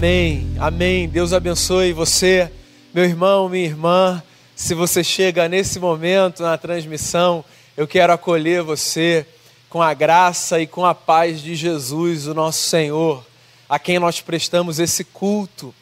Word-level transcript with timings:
Amém, 0.00 0.54
amém. 0.60 1.08
Deus 1.08 1.32
abençoe 1.32 1.92
você, 1.92 2.52
meu 2.94 3.02
irmão, 3.02 3.48
minha 3.48 3.64
irmã. 3.64 4.22
Se 4.54 4.72
você 4.72 5.02
chega 5.02 5.48
nesse 5.48 5.80
momento 5.80 6.40
na 6.40 6.56
transmissão, 6.56 7.44
eu 7.76 7.84
quero 7.84 8.12
acolher 8.12 8.62
você 8.62 9.26
com 9.68 9.82
a 9.82 9.92
graça 9.94 10.60
e 10.60 10.68
com 10.68 10.86
a 10.86 10.94
paz 10.94 11.40
de 11.42 11.56
Jesus, 11.56 12.28
o 12.28 12.32
nosso 12.32 12.60
Senhor, 12.60 13.26
a 13.68 13.76
quem 13.76 13.98
nós 13.98 14.20
prestamos 14.20 14.78
esse 14.78 15.02
culto. 15.02 15.74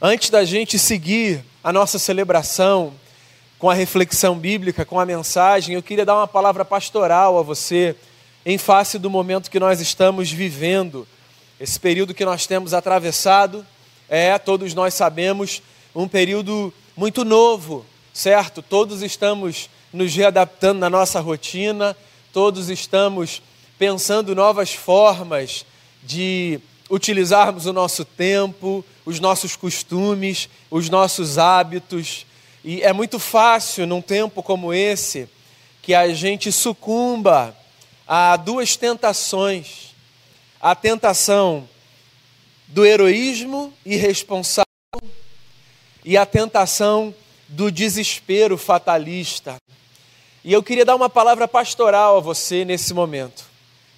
Antes 0.00 0.30
da 0.30 0.44
gente 0.44 0.78
seguir 0.78 1.44
a 1.64 1.72
nossa 1.72 1.98
celebração 1.98 2.92
com 3.58 3.68
a 3.68 3.74
reflexão 3.74 4.38
bíblica, 4.38 4.84
com 4.84 5.00
a 5.00 5.04
mensagem, 5.04 5.74
eu 5.74 5.82
queria 5.82 6.04
dar 6.04 6.14
uma 6.14 6.28
palavra 6.28 6.64
pastoral 6.64 7.36
a 7.36 7.42
você 7.42 7.96
em 8.44 8.58
face 8.58 8.96
do 8.96 9.10
momento 9.10 9.50
que 9.50 9.58
nós 9.58 9.80
estamos 9.80 10.30
vivendo 10.30 11.04
esse 11.60 11.78
período 11.78 12.14
que 12.14 12.24
nós 12.24 12.46
temos 12.46 12.74
atravessado 12.74 13.66
é, 14.08 14.38
todos 14.38 14.72
nós 14.72 14.94
sabemos, 14.94 15.62
um 15.94 16.06
período 16.06 16.72
muito 16.96 17.24
novo, 17.24 17.84
certo? 18.12 18.62
Todos 18.62 19.02
estamos 19.02 19.68
nos 19.92 20.14
readaptando 20.14 20.78
na 20.78 20.88
nossa 20.88 21.18
rotina, 21.20 21.96
todos 22.32 22.70
estamos 22.70 23.42
pensando 23.78 24.34
novas 24.34 24.72
formas 24.72 25.66
de 26.02 26.60
utilizarmos 26.88 27.66
o 27.66 27.72
nosso 27.72 28.04
tempo, 28.04 28.84
os 29.04 29.18
nossos 29.18 29.56
costumes, 29.56 30.48
os 30.70 30.88
nossos 30.88 31.36
hábitos. 31.36 32.24
E 32.64 32.82
é 32.82 32.92
muito 32.92 33.18
fácil, 33.18 33.86
num 33.86 34.00
tempo 34.00 34.40
como 34.42 34.72
esse, 34.72 35.28
que 35.82 35.94
a 35.94 36.12
gente 36.14 36.52
sucumba 36.52 37.56
a 38.06 38.36
duas 38.36 38.76
tentações 38.76 39.85
a 40.66 40.74
tentação 40.74 41.68
do 42.66 42.84
heroísmo 42.84 43.72
irresponsável 43.84 44.66
e 46.04 46.16
a 46.16 46.26
tentação 46.26 47.14
do 47.46 47.70
desespero 47.70 48.58
fatalista. 48.58 49.58
E 50.42 50.52
eu 50.52 50.64
queria 50.64 50.84
dar 50.84 50.96
uma 50.96 51.08
palavra 51.08 51.46
pastoral 51.46 52.16
a 52.16 52.20
você 52.20 52.64
nesse 52.64 52.92
momento. 52.92 53.44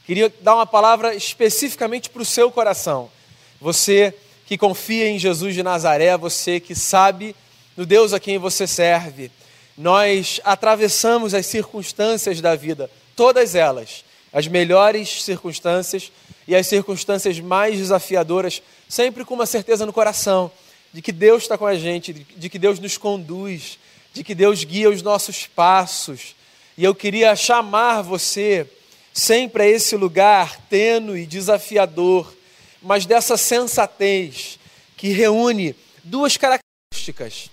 Queria 0.05 0.31
dar 0.43 0.57
uma 0.57 0.67
palavra 0.67 1.15
especificamente 1.15 2.11
para 2.11 2.21
o 2.21 2.27
seu 2.27 2.51
coração. 2.51 3.11
Você 3.59 4.13
que 4.45 4.59
confia 4.59 5.09
em 5.09 5.19
Jesus 5.19 5.55
de 5.55 5.63
Nazaré, 5.63 6.19
você 6.19 6.61
que 6.61 6.75
sabe 6.75 7.35
no 7.79 7.87
Deus 7.87 8.13
a 8.13 8.21
quem 8.21 8.37
você 8.37 8.67
serve. 8.67 9.33
Nós 9.75 10.39
atravessamos 10.45 11.33
as 11.33 11.47
circunstâncias 11.47 12.43
da 12.43 12.55
vida, 12.55 12.91
todas 13.17 13.55
elas, 13.55 14.05
as 14.33 14.47
melhores 14.47 15.23
circunstâncias 15.23 16.13
e 16.47 16.55
as 16.55 16.67
circunstâncias 16.67 17.39
mais 17.41 17.77
desafiadoras, 17.77 18.63
sempre 18.89 19.25
com 19.25 19.35
uma 19.35 19.47
certeza 19.47 19.85
no 19.85 19.93
coração 19.93 20.51
de 20.93 21.03
que 21.03 21.13
Deus 21.13 21.43
está 21.43 21.59
com 21.59 21.67
a 21.67 21.77
gente, 21.77 22.13
de 22.13 22.49
que 22.49 22.59
Deus 22.59 22.79
nos 22.79 22.97
conduz, 22.97 23.79
de 24.13 24.25
que 24.25 24.35
Deus 24.35 24.65
guia 24.65 24.89
os 24.89 25.03
nossos 25.03 25.47
passos. 25.47 26.35
E 26.77 26.85
eu 26.85 26.95
queria 26.95 27.37
chamar 27.37 28.03
você 28.03 28.67
sempre 29.13 29.63
a 29.63 29.67
esse 29.67 29.97
lugar 29.97 30.59
tênue, 30.69 31.27
desafiador, 31.27 32.35
mas 32.81 33.05
dessa 33.05 33.37
sensatez 33.37 34.59
que 34.97 35.09
reúne 35.09 35.75
duas 36.03 36.37
características: 36.37 37.51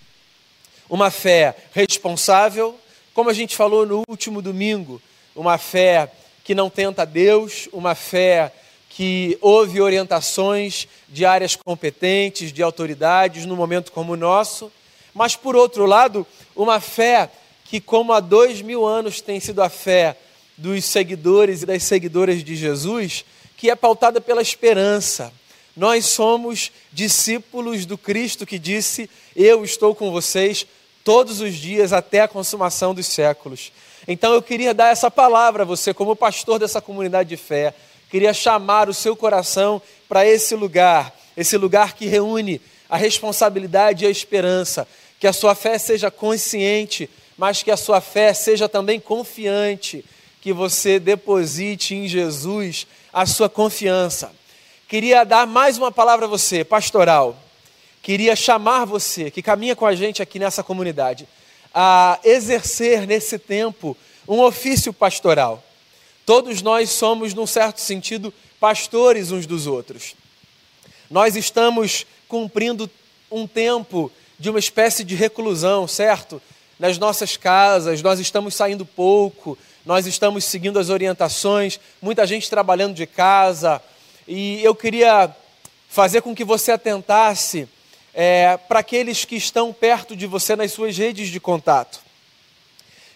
uma 0.89 1.11
fé 1.11 1.55
responsável, 1.73 2.79
como 3.13 3.29
a 3.29 3.33
gente 3.33 3.55
falou 3.55 3.85
no 3.85 4.03
último 4.07 4.41
domingo, 4.41 5.01
uma 5.35 5.57
fé 5.57 6.11
que 6.45 6.53
não 6.53 6.69
tenta 6.69 7.05
Deus, 7.07 7.67
uma 7.73 7.95
fé 7.95 8.53
que 8.88 9.35
houve 9.41 9.81
orientações 9.81 10.87
de 11.09 11.25
áreas 11.25 11.55
competentes, 11.55 12.53
de 12.53 12.61
autoridades, 12.61 13.47
num 13.47 13.55
momento 13.55 13.91
como 13.91 14.13
o 14.13 14.17
nosso, 14.17 14.71
mas, 15.11 15.35
por 15.35 15.55
outro 15.55 15.87
lado, 15.87 16.25
uma 16.55 16.79
fé 16.79 17.31
que, 17.65 17.81
como 17.81 18.13
há 18.13 18.19
dois 18.19 18.61
mil 18.61 18.85
anos 18.85 19.21
tem 19.21 19.39
sido 19.39 19.63
a 19.63 19.69
fé 19.69 20.15
dos 20.55 20.86
seguidores 20.86 21.64
e 21.64 21.65
das 21.65 21.81
seguidoras 21.83 22.43
de 22.43 22.55
Jesus, 22.55 23.25
que 23.58 23.71
é 23.71 23.75
pautada 23.75 24.21
pela 24.21 24.41
esperança. 24.41 25.33
Nós 25.75 26.05
somos 26.05 26.71
discípulos 26.93 27.87
do 27.87 27.97
Cristo 27.97 28.45
que 28.45 28.59
disse: 28.59 29.09
Eu 29.36 29.65
estou 29.65 29.95
com 29.95 30.11
vocês 30.11 30.67
todos 31.03 31.41
os 31.41 31.55
dias 31.55 31.91
até 31.91 32.21
a 32.21 32.27
consumação 32.27 32.93
dos 32.93 33.08
séculos. 33.08 33.71
Então 34.08 34.33
eu 34.33 34.42
queria 34.42 34.73
dar 34.73 34.92
essa 34.92 35.10
palavra 35.10 35.64
a 35.64 35.66
você, 35.66 35.93
como 35.93 36.16
pastor 36.16 36.60
dessa 36.60 36.82
comunidade 36.82 37.30
de 37.30 37.38
fé, 37.38 37.73
queria 38.10 38.33
chamar 38.33 38.88
o 38.88 38.93
seu 38.93 39.16
coração 39.16 39.82
para 40.08 40.26
esse 40.26 40.55
lugar, 40.55 41.14
esse 41.36 41.58
lugar 41.58 41.93
que 41.93 42.05
reúne 42.05 42.61
a 42.89 42.98
responsabilidade 42.98 44.04
e 44.04 44.08
a 44.08 44.11
esperança. 44.11 44.88
Que 45.20 45.27
a 45.27 45.33
sua 45.33 45.55
fé 45.55 45.77
seja 45.77 46.11
consciente, 46.11 47.10
mas 47.38 47.64
que 47.64 47.71
a 47.71 47.77
sua 47.77 47.99
fé 47.99 48.33
seja 48.33 48.70
também 48.70 48.99
confiante, 48.99 50.05
que 50.42 50.54
você 50.54 50.99
deposite 50.99 51.95
em 51.95 52.08
Jesus 52.08 52.86
a 53.11 53.26
sua 53.26 53.49
confiança. 53.49 54.32
Queria 54.88 55.23
dar 55.23 55.48
mais 55.48 55.77
uma 55.77 55.92
palavra 55.92 56.26
a 56.26 56.30
você, 56.30 56.64
pastoral. 56.64 57.36
Queria 58.04 58.36
chamar 58.36 58.86
você, 58.86 59.32
que 59.32 59.42
caminha 59.42 59.76
com 59.76 59.86
a 59.86 59.95
gente 59.95 60.21
aqui 60.21 60.38
nessa 60.38 60.61
comunidade, 60.61 61.27
a 61.77 62.17
exercer 62.23 63.05
nesse 63.05 63.37
tempo 63.37 63.97
um 64.25 64.39
ofício 64.39 64.93
pastoral. 64.93 65.61
Todos 66.25 66.61
nós 66.61 66.89
somos, 66.89 67.33
num 67.33 67.45
certo 67.45 67.81
sentido, 67.81 68.33
pastores 68.61 69.30
uns 69.31 69.45
dos 69.45 69.67
outros. 69.67 70.15
Nós 71.11 71.35
estamos 71.35 72.08
cumprindo 72.30 72.89
um 73.30 73.45
tempo 73.45 74.09
de 74.39 74.49
uma 74.49 74.58
espécie 74.58 75.03
de 75.03 75.15
reclusão, 75.15 75.85
certo? 75.85 76.41
Nas 76.80 76.97
nossas 76.97 77.35
casas, 77.35 78.02
nós 78.02 78.19
estamos 78.19 78.55
saindo 78.55 78.85
pouco, 78.85 79.58
nós 79.85 80.08
estamos 80.08 80.45
seguindo 80.45 80.80
as 80.80 80.89
orientações, 80.89 81.80
muita 82.02 82.25
gente 82.25 82.49
trabalhando 82.49 82.95
de 82.95 83.05
casa, 83.05 83.81
e 84.27 84.64
eu 84.64 84.73
queria 84.73 85.33
fazer 85.89 86.21
com 86.21 86.33
que 86.33 86.43
você 86.43 86.71
atentasse 86.71 87.67
é, 88.15 88.58
para 88.58 88.80
aqueles 88.80 89.26
que 89.26 89.36
estão 89.36 89.73
perto 89.73 90.15
de 90.15 90.26
você 90.26 90.55
nas 90.55 90.71
suas 90.71 90.98
redes 90.98 91.27
de 91.27 91.39
contato. 91.39 91.99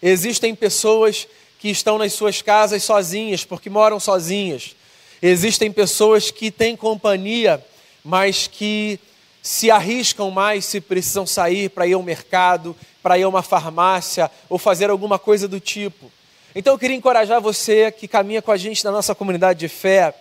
Existem 0.02 0.54
pessoas 0.54 1.26
que 1.58 1.70
estão 1.70 1.98
nas 1.98 2.12
suas 2.12 2.42
casas 2.42 2.84
sozinhas, 2.84 3.46
porque 3.46 3.70
moram 3.70 4.00
sozinhas. 4.00 4.76
Existem 5.22 5.72
pessoas 5.72 6.32
que 6.32 6.52
têm 6.52 6.76
companhia, 6.76 7.64
mas 8.04 8.48
que 8.48 9.00
se 9.42 9.72
arriscam 9.72 10.30
mais 10.30 10.66
se 10.66 10.82
precisam 10.82 11.26
sair 11.26 11.70
para 11.70 11.88
ir 11.88 11.94
ao 11.94 12.04
mercado, 12.04 12.76
para 13.02 13.18
ir 13.18 13.24
a 13.24 13.30
uma 13.30 13.42
farmácia 13.42 14.30
ou 14.50 14.58
fazer 14.58 14.90
alguma 14.90 15.18
coisa 15.18 15.48
do 15.48 15.62
tipo. 15.62 16.12
Então 16.54 16.74
eu 16.74 16.80
queria 16.80 16.98
encorajar 16.98 17.40
você 17.40 17.90
que 17.90 18.08
caminha 18.08 18.42
com 18.42 18.52
a 18.52 18.58
gente 18.58 18.84
na 18.84 18.92
nossa 18.92 19.16
comunidade 19.16 19.60
de 19.60 19.70
fé 19.70 20.14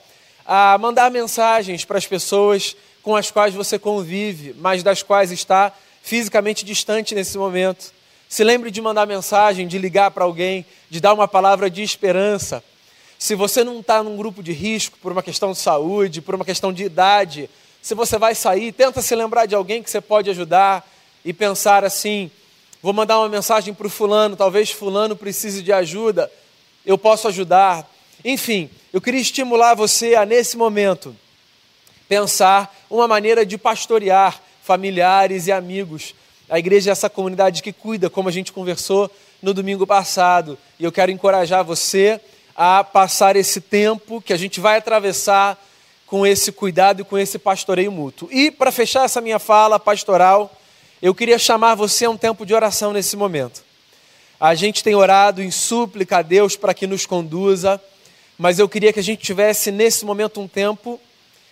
a 0.47 0.78
mandar 0.78 1.10
mensagens 1.10 1.84
para 1.84 1.99
as 1.99 2.06
pessoas 2.06 2.77
com 3.09 3.17
as 3.17 3.31
quais 3.31 3.55
você 3.55 3.79
convive, 3.79 4.55
mas 4.59 4.83
das 4.83 5.03
quais 5.03 5.33
está 5.33 5.73
fisicamente 6.03 6.63
distante 6.63 7.15
nesse 7.15 7.39
momento. 7.39 7.91
Se 8.29 8.45
lembre 8.45 8.71
de 8.71 8.83
mandar 8.83 9.07
mensagem, 9.07 9.67
de 9.67 9.79
ligar 9.79 10.11
para 10.11 10.25
alguém, 10.25 10.67
de 10.91 11.01
dar 11.01 11.15
uma 11.15 11.27
palavra 11.27 11.71
de 11.71 11.83
esperança. 11.83 12.63
Se 13.19 13.35
você 13.35 13.65
não 13.65 13.81
está 13.81 14.03
num 14.03 14.15
grupo 14.15 14.43
de 14.43 14.53
risco 14.53 14.99
por 15.01 15.11
uma 15.11 15.23
questão 15.23 15.53
de 15.53 15.59
saúde, 15.59 16.21
por 16.21 16.35
uma 16.35 16.45
questão 16.45 16.71
de 16.71 16.85
idade, 16.85 17.49
se 17.81 17.95
você 17.95 18.19
vai 18.19 18.35
sair, 18.35 18.73
tenta 18.73 19.01
se 19.01 19.15
lembrar 19.15 19.47
de 19.47 19.55
alguém 19.55 19.83
que 19.83 19.91
você 19.91 20.03
pode 20.03 20.29
ajudar 20.29 20.87
e 21.25 21.33
pensar 21.33 21.87
assim: 21.87 22.31
vou 22.83 22.93
mandar 22.93 23.19
uma 23.21 23.29
mensagem 23.31 23.73
para 23.73 23.87
o 23.87 23.91
fulano, 23.91 24.37
talvez 24.37 24.71
fulano 24.71 25.17
precise 25.17 25.63
de 25.63 25.73
ajuda, 25.73 26.31
eu 26.85 26.99
posso 26.99 27.27
ajudar. 27.27 27.91
Enfim, 28.23 28.69
eu 28.93 29.01
queria 29.01 29.23
estimular 29.23 29.75
você 29.75 30.15
a, 30.15 30.27
nesse 30.27 30.59
momento, 30.59 31.17
pensar 32.07 32.78
uma 32.91 33.09
maneira 33.09 33.44
de 33.44 33.56
pastorear 33.59 34.41
familiares 34.62 35.47
e 35.47 35.53
amigos 35.53 36.15
a 36.48 36.59
igreja 36.59 36.91
é 36.91 36.92
essa 36.92 37.10
comunidade 37.10 37.63
que 37.63 37.74
cuida, 37.74 38.09
como 38.09 38.28
a 38.28 38.33
gente 38.33 38.53
conversou 38.53 39.10
no 39.42 39.53
domingo 39.53 39.86
passado. 39.86 40.59
E 40.78 40.84
eu 40.84 40.91
quero 40.91 41.13
encorajar 41.13 41.63
você 41.63 42.18
a 42.57 42.83
passar 42.83 43.36
esse 43.36 43.60
tempo 43.60 44.22
que 44.22 44.33
a 44.33 44.36
gente 44.36 44.59
vai 44.59 44.78
atravessar 44.78 45.63
com 46.07 46.27
esse 46.27 46.51
cuidado 46.51 47.03
e 47.03 47.04
com 47.04 47.18
esse 47.18 47.39
pastoreio 47.39 47.92
mútuo. 47.92 48.30
E 48.33 48.51
para 48.51 48.72
fechar 48.72 49.04
essa 49.04 49.21
minha 49.21 49.39
fala 49.39 49.78
pastoral, 49.78 50.51
eu 51.03 51.15
queria 51.15 51.39
chamar 51.39 51.74
você 51.74 52.07
a 52.07 52.10
um 52.10 52.16
tempo 52.16 52.47
de 52.47 52.54
oração 52.54 52.95
nesse 52.95 53.15
momento. 53.15 53.63
A 54.41 54.54
gente 54.54 54.83
tem 54.83 54.95
orado 54.95 55.42
em 55.42 55.51
súplica 55.51 56.18
a 56.18 56.22
Deus 56.22 56.57
para 56.57 56.72
que 56.72 56.86
nos 56.86 57.04
conduza, 57.04 57.78
mas 58.39 58.59
eu 58.59 58.68
queria 58.68 58.92
que 58.92 59.01
a 59.01 59.04
gente 59.04 59.22
tivesse 59.22 59.71
nesse 59.71 60.07
momento 60.07 60.41
um 60.41 60.48
tempo 60.48 60.98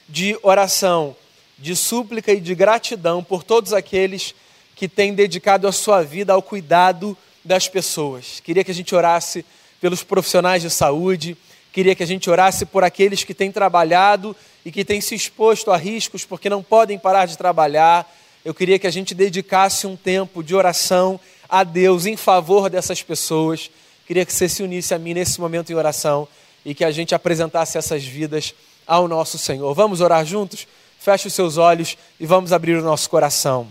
de 0.09 0.39
oração, 0.43 1.15
de 1.59 1.75
súplica 1.75 2.33
e 2.33 2.41
de 2.41 2.55
gratidão 2.55 3.23
por 3.23 3.43
todos 3.43 3.73
aqueles 3.73 4.35
que 4.75 4.87
tem 4.87 5.15
dedicado 5.15 5.67
a 5.67 5.73
sua 5.73 6.03
vida 6.03 6.33
ao 6.33 6.43
cuidado 6.43 7.17
das 7.45 7.69
pessoas. 7.69 8.41
Queria 8.41 8.63
que 8.63 8.71
a 8.71 8.75
gente 8.75 8.95
orasse 8.95 9.45
pelos 9.81 10.03
profissionais 10.03 10.63
de 10.63 10.71
saúde, 10.71 11.37
queria 11.73 11.95
que 11.95 12.03
a 12.03 12.07
gente 12.07 12.29
orasse 12.29 12.67
por 12.67 12.85
aqueles 12.85 13.25
que 13.25 13.33
têm 13.33 13.51
trabalhado 13.51 14.37
e 14.65 14.73
que 14.73 14.85
têm 14.85 15.01
se 15.01 15.15
exposto 15.15 15.71
a 15.71 15.77
riscos 15.77 16.25
porque 16.25 16.51
não 16.51 16.63
podem 16.63 16.99
parar 16.99 17.27
de 17.27 17.39
trabalhar. 17.39 18.11
Eu 18.45 18.53
queria 18.53 18.79
que 18.79 18.87
a 18.87 18.91
gente 18.91 19.15
dedicasse 19.15 19.87
um 19.87 19.97
tempo 19.97 20.43
de 20.43 20.55
oração 20.55 21.19
a 21.49 21.65
Deus 21.65 22.05
em 22.05 22.17
favor 22.17 22.69
dessas 22.69 23.03
pessoas. 23.03 23.71
Queria 24.07 24.27
que 24.27 24.33
você 24.33 24.49
se 24.49 24.63
unisse 24.63 24.93
a 24.93 24.99
mim 24.99 25.15
nesse 25.15 25.41
momento 25.41 25.71
em 25.73 25.75
oração 25.75 26.29
e 26.65 26.75
que 26.75 26.85
a 26.85 26.91
gente 26.91 27.15
apresentasse 27.15 27.79
essas 27.79 28.05
vidas 28.05 28.55
ao 28.87 29.09
nosso 29.09 29.39
Senhor. 29.39 29.73
Vamos 29.75 30.01
orar 30.01 30.25
juntos? 30.25 30.67
Feche 31.07 31.29
os 31.29 31.35
seus 31.35 31.57
olhos 31.57 31.97
e 32.19 32.27
vamos 32.27 32.53
abrir 32.53 32.77
o 32.77 32.83
nosso 32.83 33.09
coração. 33.09 33.69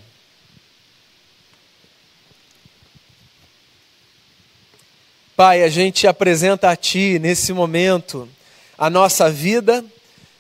Pai, 5.36 5.62
a 5.62 5.68
gente 5.68 6.08
apresenta 6.08 6.70
a 6.70 6.78
Ti 6.78 7.20
nesse 7.20 7.52
momento 7.52 8.30
a 8.78 8.90
nossa 8.90 9.30
vida, 9.30 9.84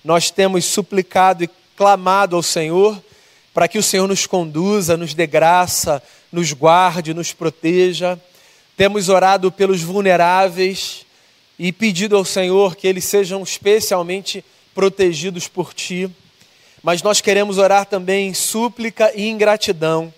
nós 0.05 0.31
temos 0.31 0.63
suplicado 0.63 1.43
e 1.43 1.49
clamado 1.75 2.33
ao 2.33 2.41
Senhor 2.41 2.97
para 3.53 3.67
que 3.67 3.77
o 3.77 3.83
Senhor 3.83 4.07
nos 4.07 4.25
conduza, 4.25 4.95
nos 4.95 5.13
dê 5.13 5.27
graça, 5.27 6.01
nos 6.31 6.53
guarde, 6.53 7.13
nos 7.13 7.33
proteja. 7.33 8.17
Temos 8.77 9.09
orado 9.09 9.51
pelos 9.51 9.81
vulneráveis 9.81 11.05
e 11.59 11.73
pedido 11.73 12.15
ao 12.15 12.23
Senhor 12.23 12.73
que 12.73 12.87
eles 12.87 13.03
sejam 13.03 13.43
especialmente 13.43 14.45
protegidos 14.73 15.49
por 15.49 15.73
Ti. 15.73 16.09
Mas 16.85 17.01
nós 17.01 17.19
queremos 17.19 17.57
orar 17.57 17.87
também 17.87 18.27
em 18.27 18.33
súplica 18.35 19.11
e 19.15 19.27
em 19.27 19.35
gratidão 19.35 20.13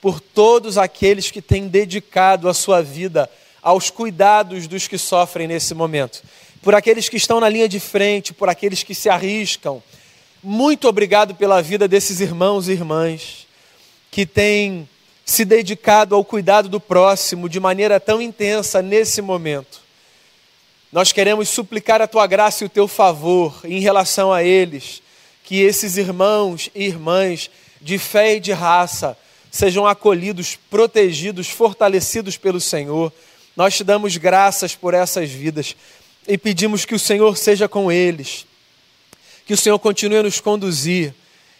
por 0.00 0.18
todos 0.18 0.78
aqueles 0.78 1.30
que 1.30 1.42
têm 1.42 1.68
dedicado 1.68 2.48
a 2.48 2.54
sua 2.54 2.80
vida 2.80 3.28
aos 3.62 3.90
cuidados 3.90 4.66
dos 4.66 4.88
que 4.88 4.96
sofrem 4.96 5.46
nesse 5.46 5.74
momento, 5.74 6.22
por 6.62 6.74
aqueles 6.74 7.10
que 7.10 7.18
estão 7.18 7.38
na 7.38 7.50
linha 7.50 7.68
de 7.68 7.78
frente, 7.78 8.32
por 8.32 8.48
aqueles 8.48 8.82
que 8.82 8.94
se 8.94 9.10
arriscam. 9.10 9.82
Muito 10.42 10.88
obrigado 10.88 11.34
pela 11.34 11.60
vida 11.60 11.86
desses 11.86 12.18
irmãos 12.18 12.66
e 12.66 12.72
irmãs 12.72 13.46
que 14.10 14.24
têm 14.24 14.88
se 15.22 15.44
dedicado 15.44 16.14
ao 16.14 16.24
cuidado 16.24 16.66
do 16.66 16.80
próximo 16.80 17.46
de 17.46 17.60
maneira 17.60 18.00
tão 18.00 18.22
intensa 18.22 18.80
nesse 18.80 19.20
momento. 19.20 19.82
Nós 20.90 21.12
queremos 21.12 21.50
suplicar 21.50 22.00
a 22.00 22.06
tua 22.06 22.26
graça 22.26 22.64
e 22.64 22.66
o 22.66 22.70
teu 22.70 22.88
favor 22.88 23.60
em 23.64 23.80
relação 23.80 24.32
a 24.32 24.42
eles, 24.42 25.02
que 25.46 25.62
esses 25.62 25.96
irmãos 25.96 26.68
e 26.74 26.86
irmãs 26.86 27.48
de 27.80 27.98
fé 27.98 28.34
e 28.34 28.40
de 28.40 28.50
raça 28.50 29.16
sejam 29.48 29.86
acolhidos, 29.86 30.58
protegidos, 30.68 31.48
fortalecidos 31.48 32.36
pelo 32.36 32.60
Senhor. 32.60 33.12
Nós 33.54 33.76
te 33.76 33.84
damos 33.84 34.16
graças 34.16 34.74
por 34.74 34.92
essas 34.92 35.30
vidas 35.30 35.76
e 36.26 36.36
pedimos 36.36 36.84
que 36.84 36.96
o 36.96 36.98
Senhor 36.98 37.38
seja 37.38 37.68
com 37.68 37.92
eles, 37.92 38.44
que 39.46 39.54
o 39.54 39.56
Senhor 39.56 39.78
continue 39.78 40.18
a 40.18 40.22
nos 40.24 40.40
conduzir 40.40 41.14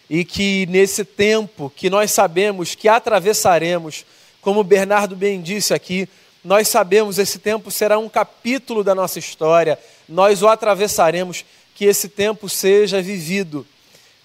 e 0.09 0.25
que 0.25 0.65
nesse 0.65 1.05
tempo 1.05 1.71
que 1.73 1.89
nós 1.89 2.11
sabemos 2.11 2.75
que 2.75 2.89
atravessaremos, 2.89 4.05
como 4.41 4.65
Bernardo 4.65 5.15
bem 5.15 5.41
disse 5.41 5.73
aqui, 5.73 6.09
nós 6.43 6.67
sabemos 6.67 7.17
esse 7.17 7.39
tempo 7.39 7.71
será 7.71 7.97
um 7.97 8.09
capítulo 8.09 8.83
da 8.83 8.93
nossa 8.93 9.17
história, 9.17 9.79
nós 10.09 10.41
o 10.41 10.47
atravessaremos, 10.49 11.45
que 11.73 11.85
esse 11.85 12.09
tempo 12.09 12.49
seja 12.49 13.01
vivido 13.01 13.65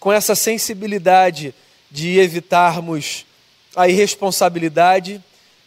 com 0.03 0.13
essa 0.13 0.35
sensibilidade 0.35 1.55
de 1.89 2.19
evitarmos 2.19 3.25
a 3.77 3.89
irresponsabilidade 3.89 5.23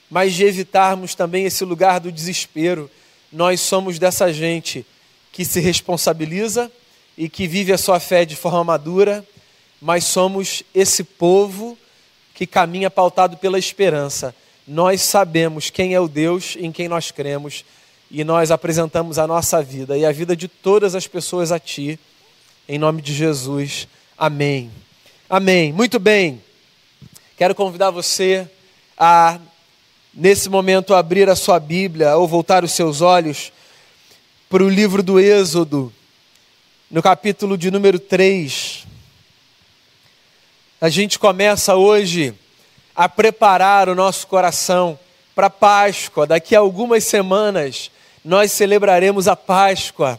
mas 0.09 0.33
de 0.33 0.43
evitarmos 0.43 1.15
também 1.15 1.45
esse 1.45 1.63
lugar 1.63 1.99
do 1.99 2.11
desespero. 2.11 2.89
Nós 3.31 3.59
somos 3.61 3.97
dessa 3.97 4.31
gente 4.31 4.85
que 5.31 5.43
se 5.43 5.59
responsabiliza 5.59 6.71
e 7.17 7.29
que 7.29 7.47
vive 7.47 7.73
a 7.73 7.77
sua 7.77 7.97
fé 7.99 8.25
de 8.25 8.35
forma 8.35 8.63
madura, 8.63 9.25
mas 9.81 10.03
somos 10.03 10.63
esse 10.73 11.03
povo 11.03 11.77
que 12.33 12.45
caminha 12.45 12.89
pautado 12.89 13.37
pela 13.37 13.57
esperança. 13.57 14.35
Nós 14.67 15.01
sabemos 15.01 15.69
quem 15.69 15.93
é 15.93 15.99
o 15.99 16.07
Deus 16.07 16.57
em 16.59 16.71
quem 16.71 16.87
nós 16.87 17.09
cremos 17.09 17.63
e 18.11 18.23
nós 18.23 18.51
apresentamos 18.51 19.17
a 19.17 19.25
nossa 19.25 19.63
vida 19.63 19.97
e 19.97 20.05
a 20.05 20.11
vida 20.11 20.35
de 20.35 20.47
todas 20.47 20.93
as 20.93 21.07
pessoas 21.07 21.51
a 21.51 21.59
Ti, 21.59 21.99
em 22.67 22.77
nome 22.77 23.01
de 23.01 23.13
Jesus. 23.13 23.87
Amém. 24.17 24.71
Amém. 25.29 25.73
Muito 25.73 25.99
bem. 25.99 26.41
Quero 27.35 27.53
convidar 27.53 27.91
você 27.91 28.49
a 28.97 29.37
nesse 30.13 30.47
momento 30.47 30.93
abrir 30.93 31.27
a 31.29 31.35
sua 31.35 31.59
Bíblia 31.59 32.15
ou 32.15 32.25
voltar 32.25 32.63
os 32.63 32.71
seus 32.71 33.01
olhos 33.01 33.51
para 34.49 34.63
o 34.63 34.69
livro 34.69 35.03
do 35.03 35.19
Êxodo, 35.19 35.91
no 36.89 37.03
capítulo 37.03 37.57
de 37.57 37.69
número 37.69 37.99
3. 37.99 38.87
A 40.79 40.87
gente 40.87 41.19
começa 41.19 41.75
hoje 41.75 42.33
a 42.95 43.09
preparar 43.09 43.89
o 43.89 43.95
nosso 43.95 44.27
coração 44.27 44.97
para 45.35 45.49
Páscoa. 45.49 46.25
Daqui 46.25 46.55
a 46.55 46.59
algumas 46.59 47.03
semanas 47.03 47.91
nós 48.23 48.53
celebraremos 48.53 49.27
a 49.27 49.35
Páscoa. 49.35 50.17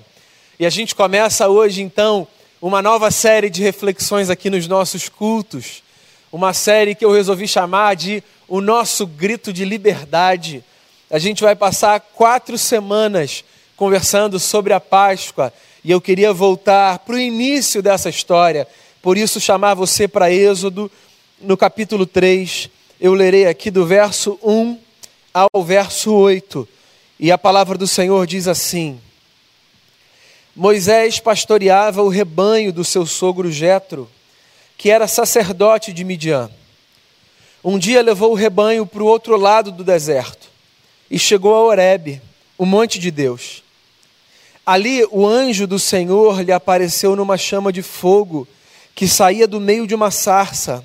E 0.61 0.67
a 0.67 0.71
gente 0.71 0.95
começa 0.95 1.49
hoje 1.49 1.81
então 1.81 2.29
uma 2.67 2.83
nova 2.83 3.13
série 3.13 3.49
de 3.49 3.63
reflexões 3.63 4.29
aqui 4.29 4.51
nos 4.51 4.67
nossos 4.67 5.09
cultos. 5.09 5.85
Uma 6.33 6.53
série 6.53 6.97
que 6.97 7.05
eu 7.05 7.13
resolvi 7.13 7.47
chamar 7.47 7.95
de 7.95 8.25
o 8.49 8.61
nosso 8.61 9.07
grito 9.07 9.53
de 9.53 9.65
liberdade. 9.65 10.65
A 11.09 11.17
gente 11.21 11.45
vai 11.45 11.55
passar 11.55 12.01
quatro 12.01 12.59
semanas 12.59 13.45
conversando 13.77 14.41
sobre 14.41 14.73
a 14.73 14.81
Páscoa 14.81 15.53
e 15.85 15.93
eu 15.93 16.01
queria 16.01 16.33
voltar 16.33 16.99
para 16.99 17.15
o 17.15 17.19
início 17.21 17.81
dessa 17.81 18.09
história, 18.09 18.67
por 19.01 19.17
isso 19.17 19.41
chamar 19.41 19.75
você 19.75 20.09
para 20.09 20.33
Êxodo, 20.33 20.91
no 21.41 21.57
capítulo 21.57 22.05
3. 22.05 22.69
Eu 23.01 23.15
lerei 23.15 23.47
aqui 23.47 23.71
do 23.71 23.87
verso 23.87 24.41
1 24.43 24.77
ao 25.33 25.63
verso 25.63 26.13
8, 26.13 26.67
e 27.21 27.31
a 27.31 27.39
palavra 27.39 27.79
do 27.79 27.87
Senhor 27.87 28.27
diz 28.27 28.49
assim: 28.49 29.01
Moisés 30.57 31.21
pastoreava 31.21 32.03
o 32.03 32.09
rebanho 32.09 32.73
do 32.73 32.83
seu 32.83 33.05
sogro 33.05 33.53
Jetro, 33.53 34.11
que 34.79 34.91
era 34.91 35.07
sacerdote 35.07 35.93
de 35.93 36.03
Midian. 36.03 36.51
Um 37.63 37.79
dia 37.79 38.01
levou 38.01 38.33
o 38.33 38.35
rebanho 38.35 38.87
para 38.87 39.03
o 39.03 39.07
outro 39.07 39.37
lado 39.37 39.71
do 39.71 39.85
deserto 39.85 40.49
e 41.11 41.19
chegou 41.19 41.55
a 41.55 41.61
Horebe, 41.61 42.23
o 42.57 42.65
monte 42.65 42.99
de 42.99 43.11
Deus. 43.11 43.63
Ali 44.65 45.07
o 45.11 45.27
anjo 45.27 45.67
do 45.67 45.79
Senhor 45.79 46.41
lhe 46.41 46.53
apareceu 46.53 47.15
numa 47.15 47.37
chama 47.37 47.71
de 47.71 47.83
fogo 47.83 48.49
que 48.95 49.07
saía 49.07 49.47
do 49.47 49.61
meio 49.61 49.87
de 49.87 49.95
uma 49.95 50.11
sarça. 50.11 50.83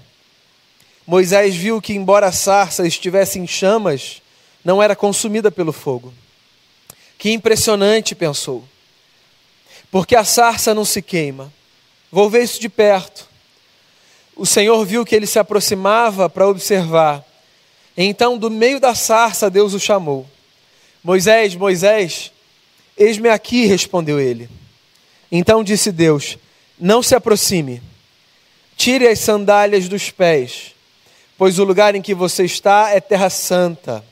Moisés 1.08 1.56
viu 1.56 1.82
que, 1.82 1.94
embora 1.94 2.28
a 2.28 2.32
sarça 2.34 2.86
estivesse 2.86 3.40
em 3.40 3.48
chamas, 3.48 4.22
não 4.66 4.84
era 4.84 4.98
consumida 4.98 5.50
pelo 5.50 5.72
fogo. 5.72 6.14
Que 7.18 7.32
impressionante, 7.32 8.14
pensou. 8.14 8.66
Porque 9.92 10.16
a 10.16 10.24
sarça 10.24 10.74
não 10.74 10.86
se 10.86 11.02
queima. 11.02 11.54
Vou 12.10 12.30
ver 12.30 12.44
isso 12.44 12.60
de 12.60 12.70
perto 12.70 13.30
o 14.42 14.46
Senhor 14.46 14.84
viu 14.86 15.06
que 15.06 15.16
ele 15.16 15.28
se 15.28 15.38
aproximava 15.38 16.28
para 16.28 16.48
observar. 16.48 17.24
Então, 17.96 18.40
do 18.40 18.50
meio 18.50 18.80
da 18.80 18.96
sarça, 18.96 19.52
Deus 19.52 19.76
o 19.76 19.80
chamou. 19.80 20.26
Moisés, 21.04 21.56
Moisés, 21.56 22.32
eis-me 22.98 23.30
aqui, 23.30 23.68
respondeu 23.68 24.20
ele. 24.20 24.50
Então 25.32 25.64
disse 25.64 25.92
Deus: 25.92 26.40
Não 26.80 27.04
se 27.04 27.14
aproxime, 27.14 27.84
tire 28.76 29.08
as 29.08 29.20
sandálias 29.20 29.88
dos 29.88 30.10
pés, 30.10 30.74
pois 31.38 31.60
o 31.60 31.64
lugar 31.64 31.94
em 31.94 32.02
que 32.02 32.16
você 32.16 32.44
está 32.44 32.90
é 32.90 33.00
terra 33.00 33.30
santa. 33.30 34.04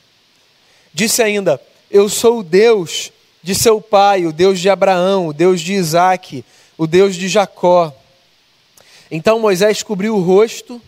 Disse 0.93 1.23
ainda: 1.23 1.59
Eu 1.89 2.07
sou 2.07 2.39
o 2.39 2.43
Deus 2.43 3.11
de 3.41 3.55
seu 3.55 3.79
pai, 3.79 4.25
o 4.25 4.33
Deus 4.33 4.59
de 4.59 4.69
Abraão, 4.69 5.27
o 5.27 5.33
Deus 5.33 5.61
de 5.61 5.73
Isaque, 5.73 6.43
o 6.77 6.85
Deus 6.85 7.15
de 7.15 7.27
Jacó. 7.27 7.93
Então 9.09 9.39
Moisés 9.39 9.81
cobriu 9.81 10.15
o 10.15 10.21
rosto, 10.21 10.81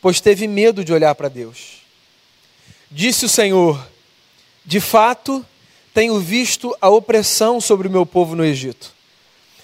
pois 0.00 0.20
teve 0.20 0.46
medo 0.46 0.84
de 0.84 0.92
olhar 0.92 1.14
para 1.14 1.28
Deus. 1.28 1.82
Disse 2.90 3.24
o 3.24 3.28
Senhor: 3.28 3.88
De 4.64 4.80
fato, 4.80 5.44
tenho 5.94 6.18
visto 6.18 6.76
a 6.80 6.88
opressão 6.88 7.60
sobre 7.60 7.88
o 7.88 7.90
meu 7.90 8.04
povo 8.04 8.34
no 8.34 8.44
Egito. 8.44 8.92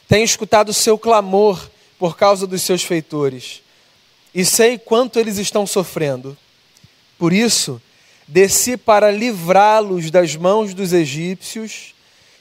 Tenho 0.07 0.25
escutado 0.25 0.71
o 0.71 0.75
seu 0.75 0.97
clamor 0.97 1.71
por 1.99 2.17
causa 2.17 2.47
dos 2.47 2.63
seus 2.63 2.83
feitores, 2.83 3.61
e 4.35 4.45
sei 4.45 4.79
quanto 4.79 5.19
eles 5.19 5.37
estão 5.37 5.67
sofrendo. 5.67 6.37
Por 7.19 7.33
isso, 7.33 7.83
desci 8.27 8.77
para 8.77 9.11
livrá-los 9.11 10.11
das 10.11 10.37
mãos 10.37 10.73
dos 10.73 10.93
egípcios 10.93 11.95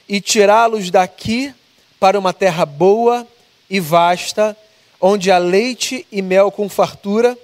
e 0.08 0.22
tirá-los 0.22 0.90
daqui 0.90 1.54
para 2.00 2.18
uma 2.18 2.34
terra 2.34 2.66
boa 2.66 3.28
e 3.70 3.80
vasta 3.80 4.56
onde 5.00 5.32
há 5.32 5.38
leite 5.38 6.06
e 6.12 6.22
mel 6.22 6.52
com 6.52 6.68
fartura, 6.68 7.38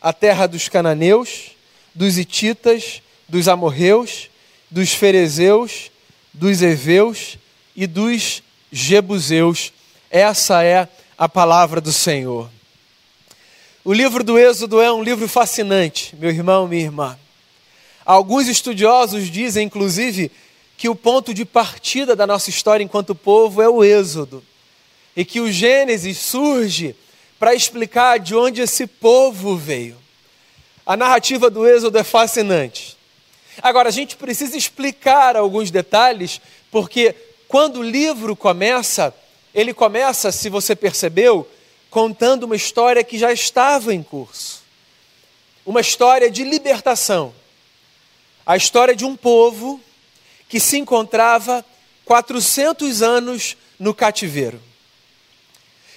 a 0.00 0.12
terra 0.12 0.46
dos 0.46 0.68
cananeus, 0.68 1.50
dos 1.94 2.18
ititas, 2.18 3.02
dos 3.28 3.48
amorreus, 3.48 4.30
dos 4.70 4.92
ferezeus, 4.92 5.90
dos 6.32 6.62
heveus 6.62 7.38
e 7.74 7.86
dos 7.86 8.42
jebuseus. 8.70 9.72
Essa 10.10 10.62
é 10.62 10.88
a 11.18 11.28
palavra 11.28 11.80
do 11.80 11.92
Senhor. 11.92 12.50
O 13.84 13.92
livro 13.92 14.24
do 14.24 14.38
Êxodo 14.38 14.80
é 14.80 14.92
um 14.92 15.02
livro 15.02 15.28
fascinante, 15.28 16.14
meu 16.16 16.30
irmão, 16.30 16.66
minha 16.66 16.82
irmã. 16.82 17.18
Alguns 18.04 18.48
estudiosos 18.48 19.30
dizem, 19.30 19.66
inclusive, 19.66 20.30
que 20.76 20.88
o 20.88 20.94
ponto 20.94 21.32
de 21.32 21.44
partida 21.44 22.14
da 22.14 22.26
nossa 22.26 22.50
história 22.50 22.84
enquanto 22.84 23.14
povo 23.14 23.62
é 23.62 23.68
o 23.68 23.82
Êxodo. 23.82 24.44
E 25.16 25.24
que 25.24 25.40
o 25.40 25.50
Gênesis 25.50 26.18
surge 26.18 26.94
para 27.38 27.54
explicar 27.54 28.18
de 28.18 28.34
onde 28.34 28.60
esse 28.60 28.86
povo 28.86 29.56
veio. 29.56 29.96
A 30.84 30.96
narrativa 30.96 31.48
do 31.48 31.66
Êxodo 31.66 31.98
é 31.98 32.04
fascinante. 32.04 32.96
Agora, 33.62 33.88
a 33.88 33.92
gente 33.92 34.16
precisa 34.16 34.56
explicar 34.56 35.36
alguns 35.36 35.70
detalhes, 35.70 36.40
porque 36.70 37.14
quando 37.48 37.80
o 37.80 37.82
livro 37.82 38.36
começa, 38.36 39.14
ele 39.54 39.72
começa, 39.72 40.30
se 40.30 40.50
você 40.50 40.76
percebeu, 40.76 41.48
contando 41.88 42.44
uma 42.44 42.56
história 42.56 43.02
que 43.02 43.18
já 43.18 43.32
estava 43.32 43.94
em 43.94 44.02
curso. 44.02 44.62
Uma 45.64 45.80
história 45.80 46.30
de 46.30 46.44
libertação. 46.44 47.34
A 48.44 48.56
história 48.56 48.94
de 48.94 49.04
um 49.04 49.16
povo 49.16 49.80
que 50.48 50.60
se 50.60 50.78
encontrava 50.78 51.64
400 52.04 53.02
anos 53.02 53.56
no 53.78 53.94
cativeiro. 53.94 54.60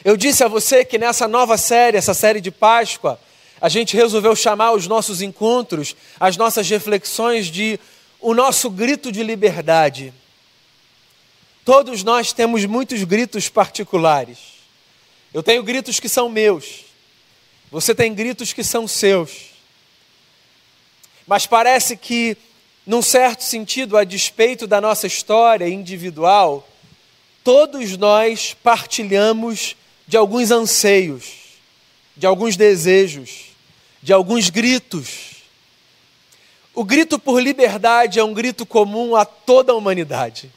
Eu 0.03 0.15
disse 0.15 0.43
a 0.43 0.47
você 0.47 0.85
que 0.85 0.97
nessa 0.97 1.27
nova 1.27 1.57
série, 1.57 1.97
essa 1.97 2.13
série 2.13 2.39
de 2.39 2.51
Páscoa, 2.51 3.19
a 3.61 3.67
gente 3.67 3.95
resolveu 3.95 4.35
chamar 4.35 4.71
os 4.71 4.87
nossos 4.87 5.21
encontros, 5.21 5.95
as 6.19 6.37
nossas 6.37 6.69
reflexões 6.69 7.47
de 7.47 7.79
o 8.19 8.33
nosso 8.33 8.69
grito 8.69 9.11
de 9.11 9.23
liberdade. 9.23 10.13
Todos 11.65 12.03
nós 12.03 12.33
temos 12.33 12.65
muitos 12.65 13.03
gritos 13.03 13.49
particulares. 13.49 14.37
Eu 15.33 15.43
tenho 15.43 15.61
gritos 15.63 15.99
que 15.99 16.09
são 16.09 16.27
meus. 16.27 16.85
Você 17.71 17.93
tem 17.93 18.13
gritos 18.13 18.51
que 18.51 18.63
são 18.63 18.87
seus. 18.87 19.49
Mas 21.27 21.45
parece 21.45 21.95
que, 21.95 22.35
num 22.89 23.03
certo 23.03 23.43
sentido, 23.43 23.95
a 23.95 24.03
despeito 24.03 24.65
da 24.65 24.81
nossa 24.81 25.05
história 25.05 25.69
individual, 25.69 26.67
todos 27.43 27.95
nós 27.95 28.55
partilhamos 28.63 29.75
de 30.07 30.17
alguns 30.17 30.49
anseios, 30.49 31.23
de 32.17 32.25
alguns 32.25 32.57
desejos, 32.57 33.51
de 34.01 34.11
alguns 34.11 34.49
gritos. 34.49 35.43
O 36.73 36.83
grito 36.83 37.19
por 37.19 37.39
liberdade 37.39 38.17
é 38.17 38.23
um 38.23 38.33
grito 38.33 38.65
comum 38.65 39.15
a 39.15 39.23
toda 39.23 39.71
a 39.71 39.75
humanidade. 39.75 40.51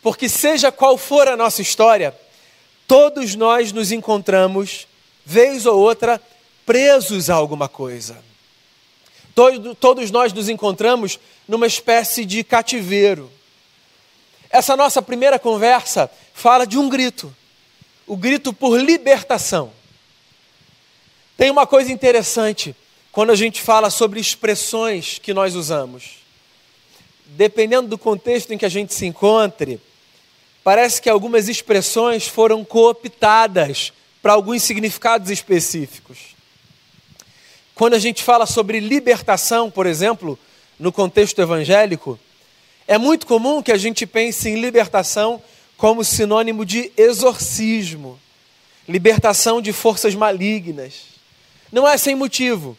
Porque, 0.00 0.26
seja 0.26 0.72
qual 0.72 0.96
for 0.96 1.28
a 1.28 1.36
nossa 1.36 1.60
história, 1.60 2.18
todos 2.88 3.34
nós 3.34 3.72
nos 3.72 3.92
encontramos, 3.92 4.86
vez 5.26 5.66
ou 5.66 5.78
outra, 5.78 6.18
presos 6.64 7.28
a 7.28 7.34
alguma 7.34 7.68
coisa. 7.68 8.29
Todos 9.34 10.10
nós 10.10 10.32
nos 10.32 10.48
encontramos 10.48 11.18
numa 11.46 11.66
espécie 11.66 12.24
de 12.24 12.42
cativeiro. 12.44 13.30
Essa 14.50 14.76
nossa 14.76 15.00
primeira 15.00 15.38
conversa 15.38 16.10
fala 16.34 16.66
de 16.66 16.78
um 16.78 16.88
grito 16.88 17.34
o 18.10 18.16
grito 18.16 18.52
por 18.52 18.76
libertação. 18.76 19.70
Tem 21.36 21.48
uma 21.48 21.64
coisa 21.64 21.92
interessante 21.92 22.74
quando 23.12 23.30
a 23.30 23.36
gente 23.36 23.62
fala 23.62 23.88
sobre 23.88 24.18
expressões 24.18 25.20
que 25.20 25.32
nós 25.32 25.54
usamos. 25.54 26.16
Dependendo 27.24 27.86
do 27.86 27.96
contexto 27.96 28.52
em 28.52 28.58
que 28.58 28.66
a 28.66 28.68
gente 28.68 28.92
se 28.94 29.06
encontre, 29.06 29.80
parece 30.64 31.00
que 31.00 31.08
algumas 31.08 31.48
expressões 31.48 32.26
foram 32.26 32.64
cooptadas 32.64 33.92
para 34.20 34.32
alguns 34.32 34.64
significados 34.64 35.30
específicos. 35.30 36.29
Quando 37.80 37.94
a 37.94 37.98
gente 37.98 38.22
fala 38.22 38.44
sobre 38.44 38.78
libertação, 38.78 39.70
por 39.70 39.86
exemplo, 39.86 40.38
no 40.78 40.92
contexto 40.92 41.40
evangélico, 41.40 42.20
é 42.86 42.98
muito 42.98 43.26
comum 43.26 43.62
que 43.62 43.72
a 43.72 43.78
gente 43.78 44.06
pense 44.06 44.50
em 44.50 44.60
libertação 44.60 45.42
como 45.78 46.04
sinônimo 46.04 46.66
de 46.66 46.92
exorcismo, 46.94 48.20
libertação 48.86 49.62
de 49.62 49.72
forças 49.72 50.14
malignas. 50.14 51.04
Não 51.72 51.88
é 51.88 51.96
sem 51.96 52.14
motivo. 52.14 52.76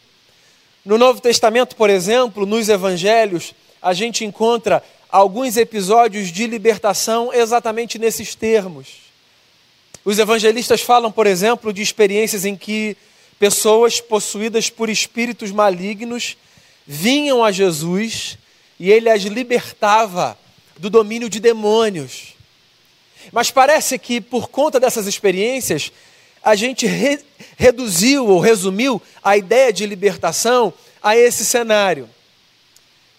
No 0.84 0.96
Novo 0.96 1.20
Testamento, 1.20 1.74
por 1.74 1.90
exemplo, 1.90 2.46
nos 2.46 2.68
evangelhos, 2.68 3.54
a 3.82 3.92
gente 3.92 4.24
encontra 4.24 4.84
alguns 5.10 5.56
episódios 5.56 6.28
de 6.28 6.46
libertação 6.46 7.34
exatamente 7.34 7.98
nesses 7.98 8.36
termos. 8.36 8.86
Os 10.04 10.20
evangelistas 10.20 10.80
falam, 10.80 11.10
por 11.10 11.26
exemplo, 11.26 11.72
de 11.72 11.82
experiências 11.82 12.44
em 12.44 12.54
que 12.54 12.96
pessoas 13.42 14.00
possuídas 14.00 14.70
por 14.70 14.88
espíritos 14.88 15.50
malignos 15.50 16.36
vinham 16.86 17.42
a 17.42 17.50
Jesus 17.50 18.38
e 18.78 18.88
ele 18.88 19.10
as 19.10 19.22
libertava 19.22 20.38
do 20.78 20.88
domínio 20.88 21.28
de 21.28 21.40
demônios. 21.40 22.36
Mas 23.32 23.50
parece 23.50 23.98
que 23.98 24.20
por 24.20 24.48
conta 24.48 24.78
dessas 24.78 25.08
experiências, 25.08 25.90
a 26.40 26.54
gente 26.54 26.86
re 26.86 27.18
reduziu 27.56 28.28
ou 28.28 28.38
resumiu 28.38 29.02
a 29.20 29.36
ideia 29.36 29.72
de 29.72 29.86
libertação 29.86 30.72
a 31.02 31.16
esse 31.16 31.44
cenário. 31.44 32.08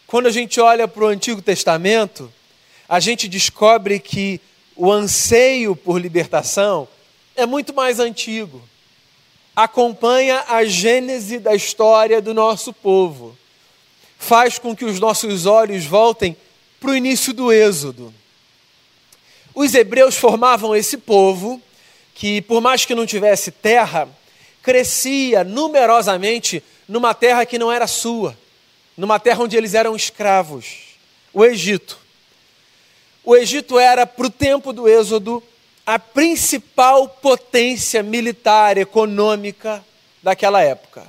Quando 0.08 0.28
a 0.28 0.32
gente 0.32 0.58
olha 0.62 0.88
para 0.88 1.04
o 1.04 1.08
Antigo 1.08 1.42
Testamento, 1.42 2.32
a 2.88 3.02
gente 3.02 3.28
descobre 3.28 4.00
que 4.00 4.40
o 4.74 4.90
anseio 4.90 5.76
por 5.76 6.00
libertação 6.00 6.88
é 7.36 7.46
muito 7.46 7.74
mais 7.74 8.00
antigo. 8.00 8.62
Acompanha 9.56 10.44
a 10.48 10.64
gênese 10.64 11.40
da 11.40 11.54
história 11.54 12.22
do 12.22 12.34
nosso 12.34 12.74
povo. 12.74 13.38
Faz 14.18 14.58
com 14.58 14.76
que 14.76 14.86
os 14.86 15.00
nossos 15.00 15.46
olhos 15.46 15.86
voltem 15.86 16.36
para 16.80 16.92
o 16.92 16.96
início 16.96 17.34
do 17.34 17.52
Êxodo. 17.52 18.14
Os 19.54 19.74
hebreus 19.74 20.16
formavam 20.16 20.76
esse 20.76 20.98
povo 20.98 21.62
que, 22.16 22.42
por 22.42 22.62
mais 22.62 22.86
que 22.86 22.96
não 22.96 23.06
tivesse 23.06 23.52
terra, 23.52 24.08
crescia 24.62 25.44
numerosamente 25.44 26.64
numa 26.88 27.14
terra 27.14 27.46
que 27.46 27.60
não 27.60 27.72
era 27.72 27.86
sua, 27.86 28.38
numa 28.98 29.20
terra 29.20 29.44
onde 29.44 29.56
eles 29.56 29.74
eram 29.74 29.96
escravos 29.96 30.94
o 31.34 31.44
Egito. 31.44 31.98
O 33.24 33.36
Egito 33.36 33.80
era, 33.80 34.06
para 34.06 34.28
o 34.28 34.30
tempo 34.30 34.72
do 34.72 34.88
Êxodo, 34.88 35.42
a 35.86 36.00
principal 36.00 37.08
potência 37.10 38.02
militar, 38.02 38.78
econômica 38.78 39.84
daquela 40.22 40.62
época. 40.62 41.06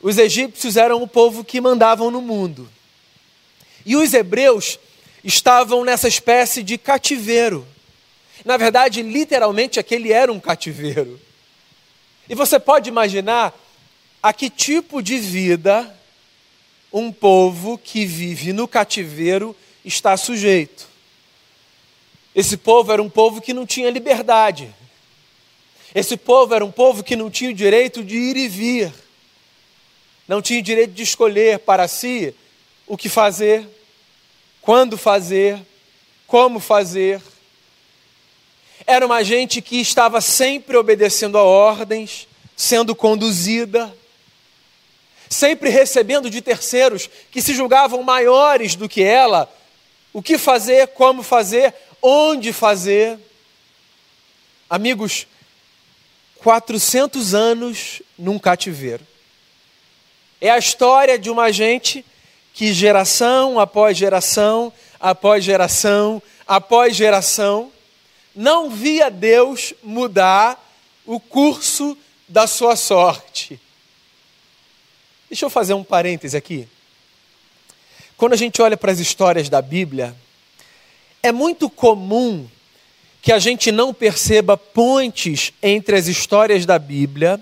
Os 0.00 0.18
egípcios 0.18 0.76
eram 0.76 1.02
o 1.02 1.08
povo 1.08 1.44
que 1.44 1.60
mandavam 1.60 2.10
no 2.10 2.20
mundo. 2.20 2.68
E 3.86 3.96
os 3.96 4.12
hebreus 4.12 4.78
estavam 5.22 5.84
nessa 5.84 6.08
espécie 6.08 6.62
de 6.62 6.76
cativeiro. 6.78 7.66
Na 8.44 8.56
verdade, 8.56 9.02
literalmente, 9.02 9.78
aquele 9.78 10.12
era 10.12 10.32
um 10.32 10.40
cativeiro. 10.40 11.20
E 12.28 12.34
você 12.34 12.58
pode 12.58 12.88
imaginar 12.88 13.54
a 14.22 14.32
que 14.32 14.50
tipo 14.50 15.02
de 15.02 15.18
vida 15.18 15.94
um 16.92 17.12
povo 17.12 17.78
que 17.78 18.04
vive 18.04 18.52
no 18.52 18.66
cativeiro 18.66 19.54
está 19.84 20.16
sujeito. 20.16 20.87
Esse 22.34 22.56
povo 22.56 22.92
era 22.92 23.02
um 23.02 23.10
povo 23.10 23.40
que 23.40 23.52
não 23.52 23.66
tinha 23.66 23.90
liberdade. 23.90 24.74
Esse 25.94 26.16
povo 26.16 26.54
era 26.54 26.64
um 26.64 26.70
povo 26.70 27.02
que 27.02 27.16
não 27.16 27.30
tinha 27.30 27.50
o 27.50 27.54
direito 27.54 28.04
de 28.04 28.16
ir 28.16 28.36
e 28.36 28.48
vir. 28.48 28.92
Não 30.26 30.42
tinha 30.42 30.60
o 30.60 30.62
direito 30.62 30.92
de 30.92 31.02
escolher 31.02 31.58
para 31.60 31.88
si 31.88 32.34
o 32.86 32.96
que 32.96 33.08
fazer, 33.08 33.66
quando 34.60 34.98
fazer, 34.98 35.58
como 36.26 36.60
fazer. 36.60 37.22
Era 38.86 39.06
uma 39.06 39.24
gente 39.24 39.62
que 39.62 39.80
estava 39.80 40.20
sempre 40.20 40.76
obedecendo 40.76 41.38
a 41.38 41.42
ordens, 41.42 42.28
sendo 42.56 42.94
conduzida, 42.94 43.94
sempre 45.28 45.70
recebendo 45.70 46.30
de 46.30 46.40
terceiros 46.40 47.08
que 47.30 47.40
se 47.40 47.54
julgavam 47.54 48.02
maiores 48.02 48.74
do 48.74 48.88
que 48.88 49.02
ela, 49.02 49.50
o 50.12 50.22
que 50.22 50.36
fazer, 50.38 50.88
como 50.88 51.22
fazer, 51.22 51.74
onde 52.02 52.52
fazer. 52.52 53.18
Amigos, 54.68 55.26
400 56.38 57.34
anos 57.34 58.02
num 58.18 58.38
cativeiro. 58.38 59.06
É 60.40 60.50
a 60.50 60.58
história 60.58 61.18
de 61.18 61.30
uma 61.30 61.52
gente 61.52 62.04
que 62.54 62.72
geração 62.72 63.58
após 63.58 63.96
geração, 63.96 64.72
após 64.98 65.44
geração, 65.44 66.22
após 66.46 66.96
geração, 66.96 67.72
não 68.34 68.70
via 68.70 69.10
Deus 69.10 69.74
mudar 69.82 70.64
o 71.04 71.18
curso 71.18 71.96
da 72.28 72.46
sua 72.46 72.76
sorte. 72.76 73.60
Deixa 75.28 75.44
eu 75.44 75.50
fazer 75.50 75.74
um 75.74 75.84
parêntese 75.84 76.36
aqui. 76.36 76.68
Quando 78.16 78.32
a 78.32 78.36
gente 78.36 78.60
olha 78.62 78.76
para 78.76 78.90
as 78.90 78.98
histórias 78.98 79.48
da 79.48 79.60
Bíblia, 79.60 80.16
é 81.22 81.32
muito 81.32 81.68
comum 81.68 82.48
que 83.20 83.32
a 83.32 83.38
gente 83.38 83.72
não 83.72 83.92
perceba 83.92 84.56
pontes 84.56 85.52
entre 85.62 85.96
as 85.96 86.06
histórias 86.06 86.64
da 86.64 86.78
Bíblia 86.78 87.40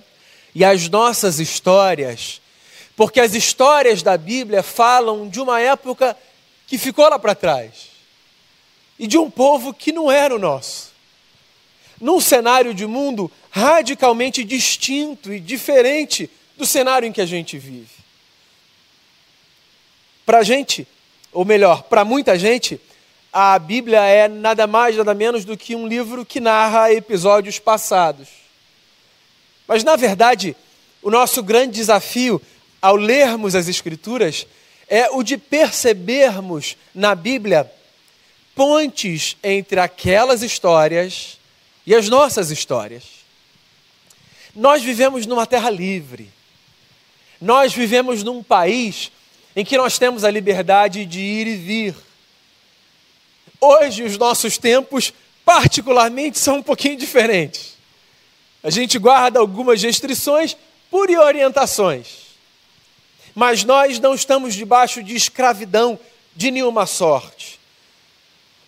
e 0.55 0.65
as 0.65 0.89
nossas 0.89 1.39
histórias, 1.39 2.41
porque 2.97 3.21
as 3.21 3.35
histórias 3.35 4.03
da 4.03 4.17
Bíblia 4.17 4.63
falam 4.63 5.29
de 5.29 5.41
uma 5.41 5.61
época 5.61 6.17
que 6.67 6.79
ficou 6.79 7.09
lá 7.09 7.19
para 7.19 7.35
trás 7.35 7.89
e 8.99 9.07
de 9.07 9.19
um 9.19 9.31
povo 9.31 9.75
que 9.75 9.93
não 9.93 10.11
era 10.11 10.35
o 10.35 10.39
nosso. 10.39 10.93
Num 12.01 12.21
cenário 12.21 12.75
de 12.75 12.87
mundo 12.87 13.31
radicalmente 13.51 14.45
distinto 14.45 15.33
e 15.33 15.41
diferente 15.41 16.29
do 16.57 16.67
cenário 16.67 17.07
em 17.07 17.13
que 17.13 17.21
a 17.21 17.27
gente 17.27 17.59
vive. 17.59 17.89
Para 20.25 20.39
a 20.39 20.43
gente, 20.43 20.87
ou 21.33 21.45
melhor, 21.45 21.85
para 21.85 22.05
muita 22.05 22.39
gente, 22.39 22.81
a 23.39 23.59
Bíblia 23.59 24.01
é 24.01 24.29
nada 24.29 24.67
mais, 24.67 24.97
nada 24.97 25.13
menos 25.13 25.45
do 25.45 25.59
que 25.59 25.77
um 25.77 25.87
livro 25.87 26.25
que 26.25 26.41
narra 26.41 26.91
episódios 26.91 27.59
passados. 27.59 28.29
Mas, 29.69 29.85
na 29.85 29.95
verdade, 29.95 30.57
o 31.03 31.11
nosso 31.11 31.43
grande 31.43 31.75
desafio 31.75 32.41
ao 32.81 32.97
lermos 32.97 33.55
as 33.55 33.69
Escrituras 33.69 34.47
é 34.89 35.11
o 35.11 35.23
de 35.23 35.37
percebermos 35.37 36.79
na 36.95 37.15
Bíblia 37.15 37.71
pontes 38.55 39.37
entre 39.45 39.81
aquelas 39.81 40.41
histórias 40.43 41.39
e 41.87 41.95
as 41.95 42.09
nossas 42.09 42.51
histórias. 42.51 43.05
Nós 44.55 44.83
vivemos 44.83 45.27
numa 45.27 45.45
terra 45.45 45.69
livre. 45.69 46.31
Nós 47.39 47.75
vivemos 47.75 48.23
num 48.23 48.43
país 48.43 49.13
em 49.55 49.63
que 49.63 49.77
nós 49.77 49.99
temos 49.99 50.25
a 50.25 50.31
liberdade 50.31 51.05
de 51.05 51.21
ir 51.21 51.47
e 51.47 51.57
vir. 51.57 52.06
Hoje, 53.61 54.03
os 54.03 54.19
nossos 54.19 54.59
tempos, 54.59 55.13
particularmente, 55.45 56.39
são 56.39 56.57
um 56.57 56.63
pouquinho 56.63 56.97
diferentes. 56.97 57.77
A 58.63 58.71
gente 58.71 58.99
guarda 58.99 59.39
algumas 59.39 59.83
restrições 59.83 60.57
por 60.91 61.11
orientações. 61.11 62.27
Mas 63.35 63.65
nós 63.65 63.99
não 63.99 64.15
estamos 64.15 64.55
debaixo 64.55 65.03
de 65.03 65.15
escravidão 65.15 65.99
de 66.35 66.51
nenhuma 66.51 66.87
sorte. 66.87 67.61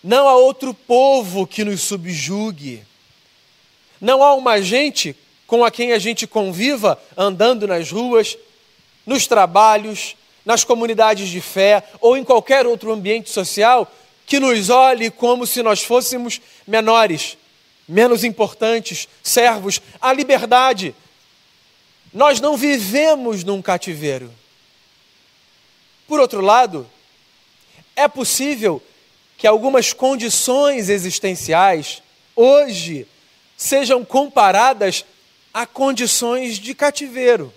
Não 0.03 0.27
há 0.27 0.35
outro 0.35 0.73
povo 0.73 1.45
que 1.45 1.63
nos 1.63 1.81
subjugue. 1.81 2.83
Não 3.99 4.23
há 4.23 4.33
uma 4.33 4.61
gente 4.61 5.15
com 5.45 5.65
a 5.65 5.71
quem 5.71 5.91
a 5.91 5.99
gente 5.99 6.25
conviva 6.25 7.01
andando 7.17 7.67
nas 7.67 7.91
ruas, 7.91 8.37
nos 9.05 9.27
trabalhos, 9.27 10.15
nas 10.45 10.63
comunidades 10.63 11.27
de 11.27 11.41
fé 11.41 11.83
ou 11.99 12.15
em 12.15 12.23
qualquer 12.23 12.65
outro 12.65 12.91
ambiente 12.91 13.29
social 13.29 13.91
que 14.29 14.39
nos 14.39 14.69
olhe 14.69 15.09
como 15.09 15.47
se 15.47 15.63
nós 15.63 15.81
fôssemos 15.81 16.39
menores, 16.67 17.35
menos 17.87 18.23
importantes, 18.23 19.09
servos, 19.23 19.81
a 19.99 20.13
liberdade. 20.13 20.93
Nós 22.13 22.39
não 22.39 22.55
vivemos 22.55 23.43
num 23.43 23.59
cativeiro. 23.59 24.31
Por 26.07 26.19
outro 26.19 26.41
lado, 26.41 26.87
é 27.95 28.07
possível 28.07 28.79
que 29.35 29.47
algumas 29.47 29.93
condições 29.93 30.89
existenciais 30.89 32.03
hoje 32.35 33.07
sejam 33.57 34.05
comparadas 34.05 35.03
a 35.51 35.65
condições 35.65 36.59
de 36.59 36.75
cativeiro. 36.75 37.51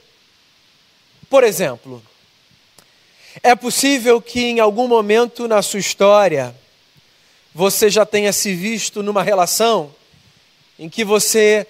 Por 1.28 1.44
exemplo, 1.44 2.02
é 3.42 3.54
possível 3.54 4.22
que 4.22 4.40
em 4.40 4.58
algum 4.58 4.88
momento 4.88 5.46
na 5.46 5.60
sua 5.60 5.78
história 5.78 6.61
você 7.54 7.90
já 7.90 8.06
tenha 8.06 8.32
se 8.32 8.54
visto 8.54 9.02
numa 9.02 9.22
relação 9.22 9.94
em 10.78 10.88
que 10.88 11.04
você 11.04 11.66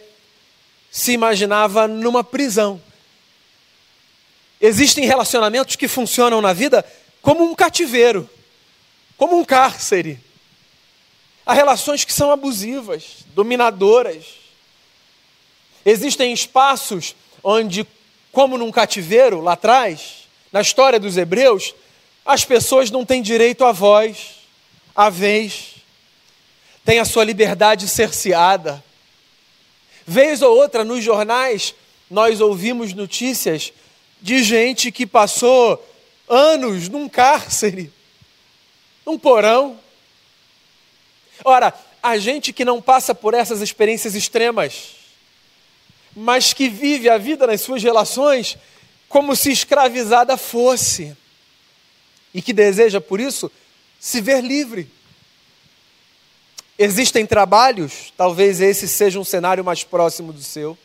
se 0.91 1.13
imaginava 1.13 1.89
numa 1.89 2.23
prisão. 2.23 2.81
Existem 4.61 5.05
relacionamentos 5.05 5.75
que 5.75 5.89
funcionam 5.89 6.41
na 6.41 6.53
vida 6.53 6.85
como 7.21 7.43
um 7.43 7.55
cativeiro, 7.55 8.29
como 9.17 9.39
um 9.39 9.45
cárcere. 9.45 10.21
Há 11.45 11.53
relações 11.53 12.05
que 12.05 12.13
são 12.13 12.31
abusivas, 12.31 13.25
dominadoras. 13.35 14.25
Existem 15.85 16.33
espaços 16.33 17.17
onde, 17.43 17.85
como 18.31 18.57
num 18.57 18.71
cativeiro 18.71 19.41
lá 19.41 19.55
atrás, 19.55 20.29
na 20.53 20.61
história 20.61 21.01
dos 21.01 21.17
hebreus, 21.17 21.75
as 22.25 22.45
pessoas 22.45 22.91
não 22.91 23.05
têm 23.05 23.21
direito 23.21 23.65
à 23.65 23.73
voz, 23.73 24.37
à 24.95 25.11
vez 25.11 25.72
tem 26.85 26.99
a 26.99 27.05
sua 27.05 27.25
liberdade 27.25 27.89
cerceada. 27.89 28.83
Vez 30.07 30.43
ou 30.43 30.57
outra 30.57 30.85
nos 30.85 31.03
jornais, 31.03 31.75
nós 32.11 32.41
ouvimos 32.41 32.93
notícias 32.93 33.73
de 34.21 34.43
gente 34.43 34.93
que 34.93 35.07
passou 35.07 35.83
anos 36.29 36.89
num 36.89 37.09
cárcere, 37.09 37.93
num 39.05 39.19
porão. 39.19 39.79
Ora, 41.45 41.73
a 42.03 42.19
gente 42.19 42.53
que 42.53 42.65
não 42.65 42.83
passa 42.83 43.15
por 43.15 43.35
essas 43.35 43.61
experiências 43.61 44.15
extremas, 44.15 44.97
mas 46.15 46.53
que 46.53 46.69
vive 46.69 47.09
a 47.09 47.17
vida 47.17 47.47
nas 47.47 47.61
suas 47.61 47.83
relações 47.83 48.57
como 49.09 49.37
se 49.37 49.53
escravizada 49.53 50.37
fosse, 50.37 51.15
e 52.33 52.41
que 52.41 52.53
deseja, 52.53 52.99
por 53.01 53.21
isso, 53.21 53.53
se 54.01 54.21
ver 54.23 54.43
livre. 54.43 54.89
Existem 56.83 57.25
trabalhos, 57.25 58.13
talvez 58.17 58.61
esse 58.61 58.89
seja 58.89 59.21
um 59.21 59.25
cenário 59.25 59.65
mais 59.65 59.85
próximo 59.85 60.33
do 60.33 60.43
seu, 60.43 60.77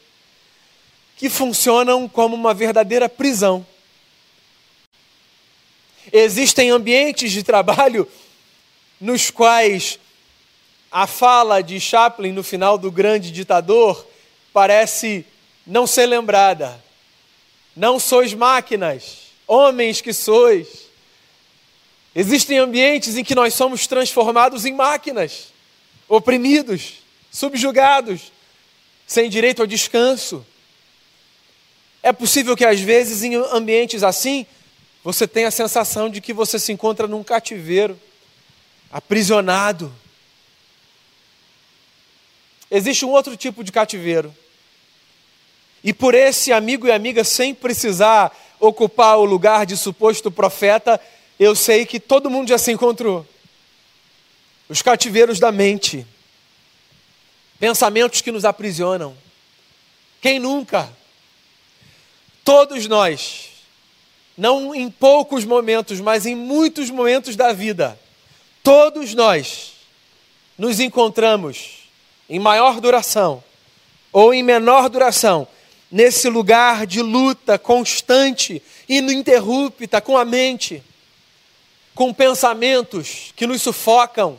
que 1.15 1.27
funcionam 1.27 2.07
como 2.07 2.35
uma 2.35 2.53
verdadeira 2.53 3.09
prisão. 3.09 3.65
Existem 6.13 6.69
ambientes 6.69 7.31
de 7.31 7.41
trabalho 7.41 8.07
nos 9.01 9.31
quais 9.31 9.97
a 10.91 11.07
fala 11.07 11.63
de 11.63 11.79
Chaplin 11.79 12.31
no 12.31 12.43
final 12.43 12.77
do 12.77 12.91
Grande 12.91 13.31
Ditador 13.31 14.05
parece 14.53 15.25
não 15.65 15.87
ser 15.87 16.05
lembrada. 16.05 16.79
Não 17.75 17.97
sois 17.97 18.35
máquinas, 18.35 19.31
homens 19.47 19.99
que 19.99 20.13
sois. 20.13 20.89
Existem 22.13 22.59
ambientes 22.59 23.17
em 23.17 23.23
que 23.23 23.33
nós 23.33 23.55
somos 23.55 23.87
transformados 23.87 24.63
em 24.63 24.73
máquinas 24.73 25.56
oprimidos, 26.07 27.03
subjugados, 27.31 28.31
sem 29.05 29.29
direito 29.29 29.61
ao 29.61 29.67
descanso. 29.67 30.45
É 32.01 32.11
possível 32.13 32.55
que 32.55 32.65
às 32.65 32.79
vezes 32.79 33.23
em 33.23 33.35
ambientes 33.35 34.03
assim 34.03 34.45
você 35.03 35.27
tenha 35.27 35.47
a 35.47 35.51
sensação 35.51 36.09
de 36.09 36.19
que 36.19 36.33
você 36.33 36.59
se 36.59 36.71
encontra 36.71 37.07
num 37.07 37.23
cativeiro, 37.23 37.99
aprisionado. 38.91 39.93
Existe 42.69 43.05
um 43.05 43.11
outro 43.11 43.35
tipo 43.37 43.63
de 43.63 43.71
cativeiro. 43.71 44.35
E 45.83 45.93
por 45.93 46.13
esse 46.13 46.51
amigo 46.51 46.87
e 46.87 46.91
amiga, 46.91 47.23
sem 47.23 47.53
precisar 47.53 48.35
ocupar 48.59 49.17
o 49.17 49.25
lugar 49.25 49.65
de 49.65 49.77
suposto 49.77 50.29
profeta, 50.29 50.99
eu 51.39 51.55
sei 51.55 51.85
que 51.85 51.99
todo 51.99 52.29
mundo 52.29 52.49
já 52.49 52.57
se 52.57 52.71
encontrou 52.71 53.25
os 54.69 54.81
cativeiros 54.81 55.39
da 55.39 55.51
mente, 55.51 56.05
pensamentos 57.59 58.21
que 58.21 58.31
nos 58.31 58.45
aprisionam. 58.45 59.15
Quem 60.21 60.39
nunca? 60.39 60.91
Todos 62.43 62.87
nós, 62.87 63.49
não 64.37 64.73
em 64.73 64.89
poucos 64.89 65.45
momentos, 65.45 65.99
mas 65.99 66.25
em 66.25 66.35
muitos 66.35 66.89
momentos 66.89 67.35
da 67.35 67.53
vida, 67.53 67.99
todos 68.63 69.13
nós 69.13 69.73
nos 70.57 70.79
encontramos 70.79 71.89
em 72.29 72.39
maior 72.39 72.81
duração 72.81 73.43
ou 74.11 74.33
em 74.33 74.43
menor 74.43 74.89
duração 74.89 75.47
nesse 75.91 76.29
lugar 76.29 76.85
de 76.85 77.01
luta 77.01 77.57
constante, 77.57 78.61
ininterrupta 78.89 80.01
com 80.01 80.17
a 80.17 80.25
mente, 80.25 80.83
com 81.95 82.13
pensamentos 82.13 83.31
que 83.35 83.47
nos 83.47 83.61
sufocam, 83.61 84.37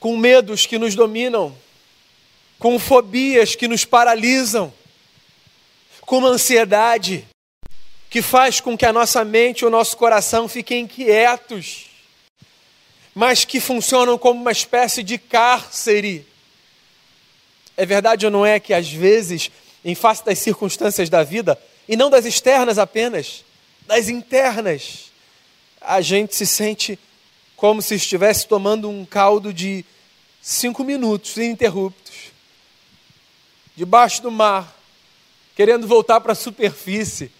com 0.00 0.16
medos 0.16 0.64
que 0.64 0.78
nos 0.78 0.94
dominam, 0.94 1.54
com 2.58 2.78
fobias 2.78 3.54
que 3.54 3.68
nos 3.68 3.84
paralisam, 3.84 4.72
com 6.00 6.18
uma 6.18 6.30
ansiedade 6.30 7.28
que 8.08 8.22
faz 8.22 8.60
com 8.60 8.76
que 8.76 8.86
a 8.86 8.92
nossa 8.92 9.24
mente 9.24 9.60
e 9.60 9.66
o 9.66 9.70
nosso 9.70 9.96
coração 9.96 10.48
fiquem 10.48 10.80
inquietos, 10.80 11.86
mas 13.14 13.44
que 13.44 13.60
funcionam 13.60 14.18
como 14.18 14.40
uma 14.40 14.50
espécie 14.50 15.02
de 15.02 15.18
cárcere. 15.18 16.26
É 17.76 17.84
verdade 17.84 18.24
ou 18.24 18.32
não 18.32 18.44
é 18.44 18.58
que 18.58 18.72
às 18.72 18.90
vezes, 18.90 19.50
em 19.84 19.94
face 19.94 20.24
das 20.24 20.38
circunstâncias 20.38 21.08
da 21.08 21.22
vida, 21.22 21.60
e 21.86 21.94
não 21.94 22.08
das 22.08 22.24
externas 22.24 22.78
apenas, 22.78 23.44
das 23.86 24.08
internas, 24.08 25.10
a 25.80 26.00
gente 26.00 26.34
se 26.34 26.46
sente 26.46 26.98
como 27.60 27.82
se 27.82 27.96
estivesse 27.96 28.48
tomando 28.48 28.88
um 28.88 29.04
caldo 29.04 29.52
de 29.52 29.84
cinco 30.40 30.82
minutos 30.82 31.36
ininterruptos, 31.36 32.32
debaixo 33.76 34.22
do 34.22 34.30
mar, 34.30 34.74
querendo 35.54 35.86
voltar 35.86 36.22
para 36.22 36.32
a 36.32 36.34
superfície, 36.34 37.30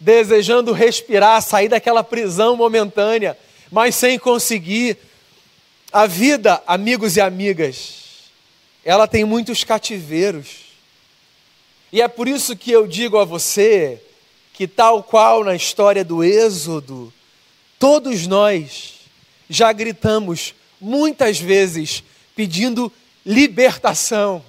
desejando 0.00 0.72
respirar, 0.72 1.42
sair 1.42 1.68
daquela 1.68 2.02
prisão 2.02 2.56
momentânea, 2.56 3.36
mas 3.70 3.94
sem 3.94 4.18
conseguir. 4.18 4.96
A 5.92 6.06
vida, 6.06 6.62
amigos 6.66 7.16
e 7.16 7.20
amigas, 7.20 8.30
ela 8.82 9.06
tem 9.06 9.26
muitos 9.26 9.62
cativeiros. 9.62 10.70
E 11.92 12.00
é 12.00 12.08
por 12.08 12.26
isso 12.26 12.56
que 12.56 12.70
eu 12.70 12.86
digo 12.86 13.18
a 13.18 13.26
você 13.26 14.00
que, 14.54 14.66
tal 14.66 15.02
qual 15.02 15.44
na 15.44 15.54
história 15.54 16.02
do 16.02 16.24
Êxodo, 16.24 17.12
todos 17.78 18.26
nós 18.26 18.99
já 19.50 19.72
gritamos 19.72 20.54
muitas 20.80 21.40
vezes 21.40 22.04
pedindo 22.36 22.90
libertação. 23.26 24.44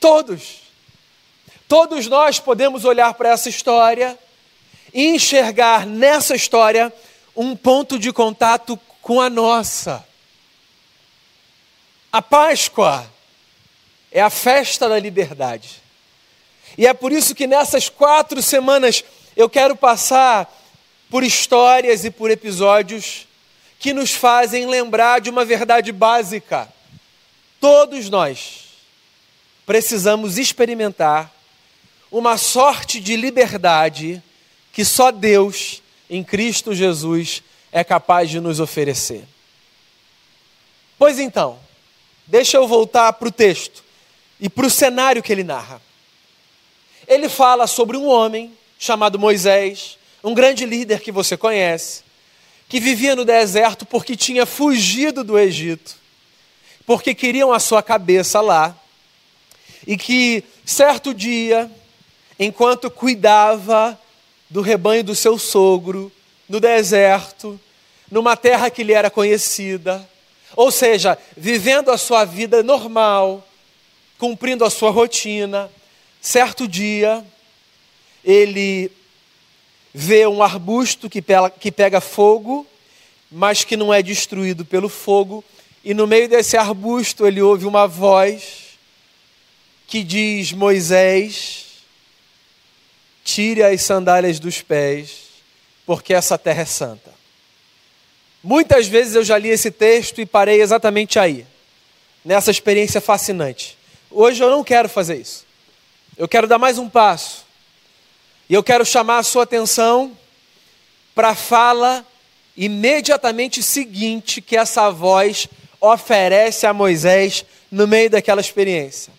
Todos. 0.00 0.62
Todos 1.68 2.06
nós 2.06 2.40
podemos 2.40 2.86
olhar 2.86 3.12
para 3.14 3.28
essa 3.28 3.50
história 3.50 4.18
e 4.94 5.08
enxergar 5.08 5.86
nessa 5.86 6.34
história 6.34 6.92
um 7.36 7.54
ponto 7.54 7.98
de 7.98 8.12
contato 8.12 8.80
com 9.02 9.20
a 9.20 9.28
nossa. 9.28 10.04
A 12.10 12.22
Páscoa 12.22 13.06
é 14.10 14.22
a 14.22 14.30
festa 14.30 14.88
da 14.88 14.98
liberdade. 14.98 15.82
E 16.78 16.86
é 16.86 16.94
por 16.94 17.12
isso 17.12 17.34
que 17.34 17.46
nessas 17.46 17.90
quatro 17.90 18.40
semanas 18.40 19.04
eu 19.36 19.50
quero 19.50 19.76
passar 19.76 20.50
por 21.10 21.22
histórias 21.22 22.04
e 22.04 22.10
por 22.10 22.30
episódios 22.30 23.26
que 23.84 23.92
nos 23.92 24.12
fazem 24.12 24.64
lembrar 24.64 25.20
de 25.20 25.28
uma 25.28 25.44
verdade 25.44 25.92
básica. 25.92 26.72
Todos 27.60 28.08
nós 28.08 28.60
precisamos 29.66 30.38
experimentar 30.38 31.30
uma 32.10 32.38
sorte 32.38 32.98
de 32.98 33.14
liberdade 33.14 34.22
que 34.72 34.86
só 34.86 35.10
Deus, 35.10 35.82
em 36.08 36.24
Cristo 36.24 36.74
Jesus, 36.74 37.42
é 37.70 37.84
capaz 37.84 38.30
de 38.30 38.40
nos 38.40 38.58
oferecer. 38.58 39.28
Pois 40.98 41.18
então, 41.18 41.58
deixa 42.26 42.56
eu 42.56 42.66
voltar 42.66 43.12
para 43.12 43.28
o 43.28 43.32
texto 43.32 43.84
e 44.40 44.48
para 44.48 44.64
o 44.64 44.70
cenário 44.70 45.22
que 45.22 45.30
ele 45.30 45.44
narra. 45.44 45.78
Ele 47.06 47.28
fala 47.28 47.66
sobre 47.66 47.98
um 47.98 48.06
homem 48.06 48.56
chamado 48.78 49.18
Moisés, 49.18 49.98
um 50.22 50.32
grande 50.32 50.64
líder 50.64 51.00
que 51.00 51.12
você 51.12 51.36
conhece, 51.36 52.03
que 52.74 52.80
vivia 52.80 53.14
no 53.14 53.24
deserto 53.24 53.86
porque 53.86 54.16
tinha 54.16 54.44
fugido 54.44 55.22
do 55.22 55.38
Egito, 55.38 55.94
porque 56.84 57.14
queriam 57.14 57.52
a 57.52 57.60
sua 57.60 57.80
cabeça 57.84 58.40
lá, 58.40 58.76
e 59.86 59.96
que 59.96 60.42
certo 60.64 61.14
dia, 61.14 61.70
enquanto 62.36 62.90
cuidava 62.90 63.96
do 64.50 64.60
rebanho 64.60 65.04
do 65.04 65.14
seu 65.14 65.38
sogro, 65.38 66.10
no 66.48 66.58
deserto, 66.58 67.60
numa 68.10 68.36
terra 68.36 68.68
que 68.68 68.82
lhe 68.82 68.92
era 68.92 69.08
conhecida, 69.08 70.04
ou 70.56 70.72
seja, 70.72 71.16
vivendo 71.36 71.92
a 71.92 71.96
sua 71.96 72.24
vida 72.24 72.60
normal, 72.60 73.46
cumprindo 74.18 74.64
a 74.64 74.70
sua 74.70 74.90
rotina, 74.90 75.70
certo 76.20 76.66
dia, 76.66 77.24
ele 78.24 78.90
vê 79.96 80.26
um 80.26 80.42
arbusto 80.42 81.08
que 81.08 81.22
pega, 81.22 81.48
que 81.48 81.70
pega 81.70 82.00
fogo, 82.00 82.66
mas 83.30 83.62
que 83.62 83.76
não 83.76 83.94
é 83.94 84.02
destruído 84.02 84.64
pelo 84.64 84.88
fogo, 84.88 85.44
e 85.84 85.94
no 85.94 86.04
meio 86.04 86.28
desse 86.28 86.56
arbusto 86.56 87.24
ele 87.24 87.40
ouve 87.40 87.64
uma 87.64 87.86
voz 87.86 88.76
que 89.86 90.02
diz: 90.02 90.52
Moisés, 90.52 91.66
tire 93.22 93.62
as 93.62 93.82
sandálias 93.82 94.40
dos 94.40 94.60
pés, 94.60 95.10
porque 95.86 96.12
essa 96.12 96.36
terra 96.36 96.62
é 96.62 96.66
santa. 96.66 97.14
Muitas 98.42 98.86
vezes 98.86 99.14
eu 99.14 99.24
já 99.24 99.38
li 99.38 99.48
esse 99.48 99.70
texto 99.70 100.20
e 100.20 100.26
parei 100.26 100.60
exatamente 100.60 101.18
aí, 101.18 101.46
nessa 102.24 102.50
experiência 102.50 103.00
fascinante. 103.00 103.78
Hoje 104.10 104.42
eu 104.42 104.50
não 104.50 104.64
quero 104.64 104.88
fazer 104.88 105.16
isso. 105.16 105.46
Eu 106.16 106.28
quero 106.28 106.46
dar 106.46 106.58
mais 106.58 106.78
um 106.78 106.88
passo. 106.88 107.43
E 108.48 108.54
eu 108.54 108.62
quero 108.62 108.84
chamar 108.84 109.18
a 109.18 109.22
sua 109.22 109.44
atenção 109.44 110.16
para 111.14 111.30
a 111.30 111.34
fala 111.34 112.06
imediatamente 112.56 113.62
seguinte 113.62 114.40
que 114.40 114.56
essa 114.56 114.90
voz 114.90 115.48
oferece 115.80 116.66
a 116.66 116.72
Moisés 116.72 117.44
no 117.70 117.86
meio 117.86 118.10
daquela 118.10 118.40
experiência. 118.40 119.12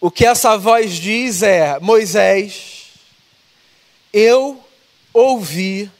O 0.00 0.10
que 0.10 0.26
essa 0.26 0.58
voz 0.58 0.94
diz 0.94 1.42
é: 1.42 1.78
Moisés, 1.80 2.88
eu 4.12 4.62
ouvi 5.12 5.90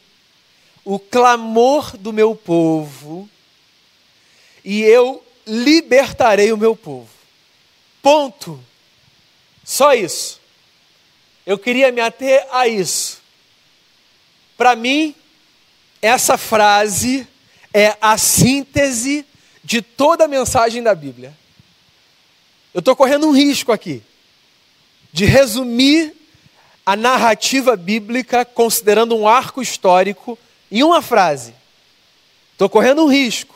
o 0.84 0.98
clamor 0.98 1.96
do 1.96 2.12
meu 2.12 2.34
povo 2.34 3.28
e 4.64 4.82
eu 4.82 5.24
libertarei 5.46 6.52
o 6.52 6.56
meu 6.56 6.76
povo. 6.76 7.08
Ponto. 8.02 8.62
Só 9.64 9.94
isso. 9.94 10.43
Eu 11.46 11.58
queria 11.58 11.92
me 11.92 12.00
ater 12.00 12.46
a 12.50 12.66
isso. 12.66 13.20
Para 14.56 14.74
mim, 14.74 15.14
essa 16.00 16.38
frase 16.38 17.26
é 17.72 17.96
a 18.00 18.16
síntese 18.16 19.26
de 19.62 19.82
toda 19.82 20.24
a 20.24 20.28
mensagem 20.28 20.82
da 20.82 20.94
Bíblia. 20.94 21.36
Eu 22.72 22.80
estou 22.80 22.96
correndo 22.96 23.26
um 23.28 23.32
risco 23.32 23.72
aqui 23.72 24.02
de 25.12 25.24
resumir 25.24 26.14
a 26.84 26.96
narrativa 26.96 27.76
bíblica 27.76 28.44
considerando 28.44 29.16
um 29.16 29.26
arco 29.26 29.62
histórico 29.62 30.38
em 30.70 30.82
uma 30.82 31.00
frase. 31.00 31.54
Estou 32.52 32.68
correndo 32.68 33.04
um 33.04 33.08
risco, 33.08 33.54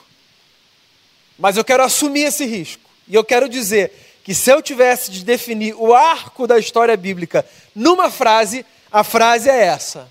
mas 1.39 1.57
eu 1.57 1.65
quero 1.65 1.83
assumir 1.83 2.23
esse 2.23 2.45
risco. 2.45 2.89
E 3.07 3.15
eu 3.15 3.25
quero 3.25 3.49
dizer 3.49 3.93
que 4.29 4.35
se 4.35 4.53
eu 4.53 4.61
tivesse 4.61 5.11
de 5.11 5.25
definir 5.25 5.75
o 5.75 5.95
arco 5.95 6.47
da 6.47 6.59
história 6.59 6.95
bíblica 6.99 7.49
numa 7.75 8.11
frase, 8.11 8.63
a 8.93 9.03
frase 9.03 9.49
é 9.49 9.65
essa: 9.65 10.07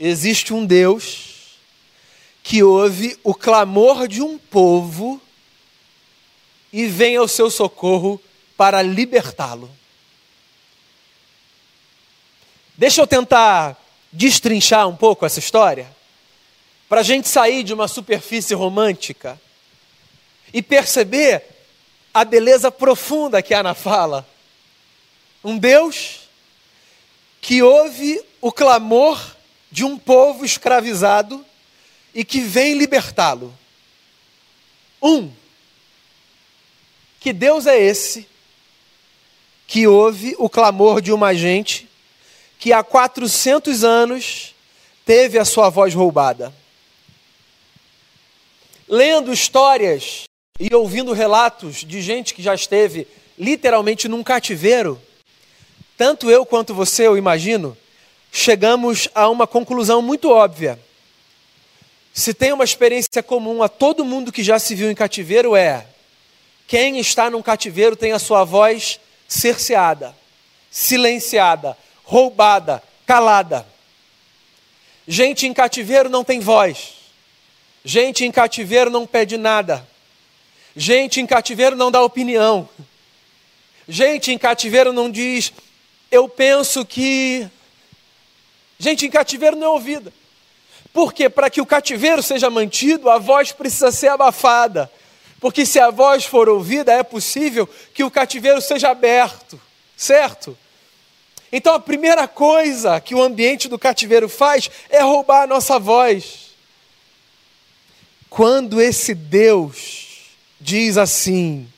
Existe 0.00 0.52
um 0.52 0.66
Deus 0.66 1.56
que 2.42 2.60
ouve 2.64 3.16
o 3.22 3.32
clamor 3.32 4.08
de 4.08 4.20
um 4.20 4.36
povo 4.36 5.22
e 6.72 6.86
vem 6.86 7.14
ao 7.14 7.28
seu 7.28 7.48
socorro 7.52 8.20
para 8.56 8.82
libertá-lo. 8.82 9.70
Deixa 12.76 13.00
eu 13.00 13.06
tentar 13.06 13.80
destrinchar 14.12 14.88
um 14.88 14.96
pouco 14.96 15.24
essa 15.24 15.38
história, 15.38 15.86
para 16.88 16.98
a 16.98 17.04
gente 17.04 17.28
sair 17.28 17.62
de 17.62 17.72
uma 17.72 17.86
superfície 17.86 18.54
romântica 18.54 19.40
e 20.52 20.60
perceber 20.60 21.53
a 22.14 22.24
beleza 22.24 22.70
profunda 22.70 23.42
que 23.42 23.52
há 23.52 23.60
na 23.60 23.74
fala. 23.74 24.24
Um 25.42 25.58
Deus 25.58 26.28
que 27.40 27.60
ouve 27.60 28.24
o 28.40 28.52
clamor 28.52 29.20
de 29.70 29.84
um 29.84 29.98
povo 29.98 30.44
escravizado 30.44 31.44
e 32.14 32.24
que 32.24 32.40
vem 32.40 32.74
libertá-lo. 32.74 33.52
Um, 35.02 35.30
que 37.18 37.32
Deus 37.32 37.66
é 37.66 37.76
esse 37.76 38.28
que 39.66 39.88
ouve 39.88 40.36
o 40.38 40.48
clamor 40.48 41.00
de 41.00 41.12
uma 41.12 41.34
gente 41.34 41.88
que 42.60 42.72
há 42.72 42.84
400 42.84 43.82
anos 43.82 44.54
teve 45.04 45.36
a 45.36 45.44
sua 45.44 45.68
voz 45.68 45.92
roubada. 45.92 46.54
Lendo 48.88 49.32
histórias 49.32 50.24
e 50.60 50.72
ouvindo 50.72 51.12
relatos 51.12 51.78
de 51.78 52.00
gente 52.00 52.32
que 52.32 52.40
já 52.40 52.54
esteve 52.54 53.08
literalmente 53.36 54.06
num 54.06 54.22
cativeiro, 54.22 55.02
tanto 55.96 56.30
eu 56.30 56.46
quanto 56.46 56.72
você, 56.72 57.08
eu 57.08 57.18
imagino, 57.18 57.76
chegamos 58.30 59.08
a 59.16 59.28
uma 59.28 59.48
conclusão 59.48 60.00
muito 60.00 60.30
óbvia. 60.30 60.78
Se 62.12 62.32
tem 62.32 62.52
uma 62.52 62.62
experiência 62.62 63.20
comum 63.20 63.64
a 63.64 63.68
todo 63.68 64.04
mundo 64.04 64.30
que 64.30 64.44
já 64.44 64.56
se 64.60 64.76
viu 64.76 64.88
em 64.88 64.94
cativeiro 64.94 65.56
é: 65.56 65.88
quem 66.68 67.00
está 67.00 67.28
num 67.28 67.42
cativeiro 67.42 67.96
tem 67.96 68.12
a 68.12 68.20
sua 68.20 68.44
voz 68.44 69.00
cerceada, 69.26 70.14
silenciada, 70.70 71.76
roubada, 72.04 72.80
calada. 73.04 73.66
Gente 75.06 75.48
em 75.48 75.52
cativeiro 75.52 76.08
não 76.08 76.22
tem 76.22 76.38
voz. 76.38 76.94
Gente 77.84 78.24
em 78.24 78.30
cativeiro 78.30 78.88
não 78.88 79.04
pede 79.04 79.36
nada. 79.36 79.84
Gente 80.76 81.20
em 81.20 81.26
cativeiro 81.26 81.76
não 81.76 81.90
dá 81.90 82.02
opinião. 82.02 82.68
Gente 83.88 84.32
em 84.32 84.38
cativeiro 84.38 84.92
não 84.92 85.10
diz, 85.10 85.52
eu 86.10 86.28
penso 86.28 86.84
que. 86.84 87.48
Gente 88.78 89.06
em 89.06 89.10
cativeiro 89.10 89.56
não 89.56 89.66
é 89.66 89.70
ouvida. 89.70 90.12
Porque 90.92 91.28
para 91.28 91.50
que 91.50 91.60
o 91.60 91.66
cativeiro 91.66 92.22
seja 92.22 92.48
mantido, 92.48 93.10
a 93.10 93.18
voz 93.18 93.52
precisa 93.52 93.92
ser 93.92 94.08
abafada. 94.08 94.90
Porque 95.40 95.66
se 95.66 95.78
a 95.78 95.90
voz 95.90 96.24
for 96.24 96.48
ouvida, 96.48 96.92
é 96.92 97.02
possível 97.02 97.68
que 97.92 98.02
o 98.02 98.10
cativeiro 98.10 98.60
seja 98.60 98.90
aberto, 98.90 99.60
certo? 99.96 100.56
Então 101.52 101.74
a 101.74 101.80
primeira 101.80 102.26
coisa 102.26 103.00
que 103.00 103.14
o 103.14 103.22
ambiente 103.22 103.68
do 103.68 103.78
cativeiro 103.78 104.28
faz 104.28 104.70
é 104.88 105.02
roubar 105.02 105.42
a 105.42 105.46
nossa 105.46 105.78
voz. 105.78 106.54
Quando 108.30 108.80
esse 108.80 109.14
Deus 109.14 110.03
diz 110.64 110.96
assim: 110.96 111.68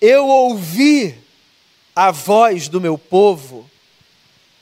Eu 0.00 0.28
ouvi 0.28 1.16
a 1.96 2.10
voz 2.10 2.68
do 2.68 2.80
meu 2.80 2.98
povo, 2.98 3.68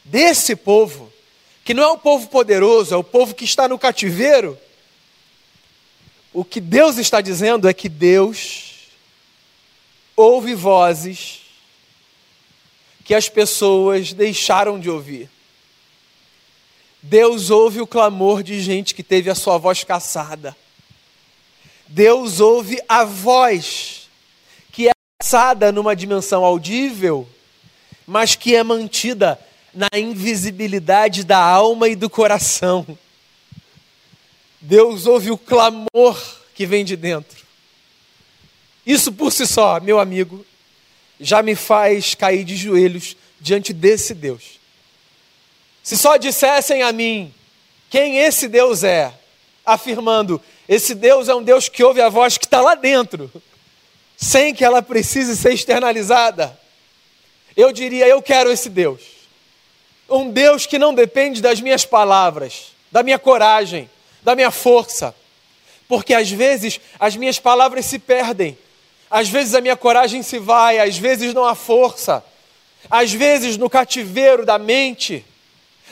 desse 0.05 0.55
povo, 0.55 1.13
que 1.65 1.75
não 1.75 1.83
é 1.83 1.89
o 1.89 1.99
povo 1.99 2.29
poderoso, 2.29 2.95
é 2.95 2.97
o 2.97 3.05
povo 3.05 3.35
que 3.35 3.45
está 3.45 3.67
no 3.67 3.79
cativeiro. 3.79 4.57
O 6.33 6.45
que 6.45 6.61
Deus 6.61 6.97
está 6.97 7.21
dizendo 7.21 7.69
é 7.69 7.75
que 7.75 7.89
Deus 7.89 8.89
ouve 10.17 10.55
vozes 10.55 11.41
que 13.05 13.15
as 13.15 13.29
pessoas 13.29 14.13
deixaram 14.13 14.79
de 14.79 14.89
ouvir. 14.89 15.29
Deus 17.03 17.51
ouve 17.51 17.81
o 17.81 17.87
clamor 17.87 18.45
de 18.45 18.61
gente 18.61 18.95
que 18.95 19.03
teve 19.03 19.29
a 19.29 19.35
sua 19.35 19.59
voz 19.59 19.83
caçada. 19.83 20.57
Deus 21.89 22.41
ouve 22.41 22.81
a 22.89 23.05
voz 23.05 24.09
que 24.71 24.89
é 24.89 24.93
caçada 25.19 25.71
numa 25.71 25.95
dimensão 25.95 26.45
audível, 26.45 27.29
mas 28.07 28.35
que 28.35 28.55
é 28.55 28.63
mantida 28.63 29.39
na 29.75 29.89
invisibilidade 29.95 31.25
da 31.25 31.39
alma 31.39 31.89
e 31.89 31.97
do 31.97 32.11
coração. 32.11 32.87
Deus 34.61 35.07
ouve 35.07 35.31
o 35.31 35.39
clamor 35.39 36.21
que 36.55 36.67
vem 36.67 36.85
de 36.85 36.97
dentro. 36.97 37.43
Isso 38.87 39.13
por 39.13 39.33
si 39.33 39.47
só, 39.47 39.81
meu 39.81 39.99
amigo, 39.99 40.45
já 41.21 41.43
me 41.43 41.55
faz 41.55 42.15
cair 42.15 42.45
de 42.45 42.57
joelhos 42.57 43.17
diante 43.41 43.73
desse 43.73 44.15
Deus. 44.15 44.61
Se 45.83 45.97
só 45.97 46.17
dissessem 46.17 46.83
a 46.83 46.93
mim 46.93 47.33
quem 47.91 48.19
esse 48.19 48.49
Deus 48.49 48.85
é, 48.85 49.13
afirmando: 49.65 50.41
esse 50.69 50.95
Deus 50.95 51.29
é 51.29 51.35
um 51.35 51.43
Deus 51.43 51.69
que 51.69 51.83
ouve 51.83 52.01
a 52.01 52.09
voz 52.09 52.39
que 52.39 52.45
está 52.45 52.61
lá 52.61 52.75
dentro, 52.75 53.31
sem 54.17 54.55
que 54.55 54.65
ela 54.65 54.81
precise 54.81 55.37
ser 55.37 55.53
externalizada, 55.53 56.59
eu 57.57 57.73
diria: 57.73 58.07
eu 58.07 58.23
quero 58.23 58.51
esse 58.51 58.69
Deus. 58.69 59.03
Um 60.09 60.31
Deus 60.31 60.67
que 60.67 60.79
não 60.79 60.95
depende 60.95 61.41
das 61.41 61.61
minhas 61.61 61.85
palavras, 61.85 62.73
da 62.91 63.03
minha 63.03 63.19
coragem, 63.19 63.89
da 64.23 64.35
minha 64.35 64.51
força, 64.51 65.15
porque 65.89 66.15
às 66.15 66.31
vezes 66.31 66.81
as 66.99 67.17
minhas 67.17 67.39
palavras 67.39 67.87
se 67.87 67.99
perdem, 67.99 68.57
às 69.11 69.29
vezes 69.29 69.55
a 69.55 69.61
minha 69.61 69.77
coragem 69.77 70.23
se 70.23 70.39
vai, 70.39 70.79
às 70.79 70.97
vezes 70.97 71.35
não 71.35 71.45
há 71.45 71.55
força, 71.55 72.25
às 72.91 73.13
vezes 73.13 73.57
no 73.57 73.69
cativeiro 73.69 74.45
da 74.45 74.59
mente, 74.59 75.25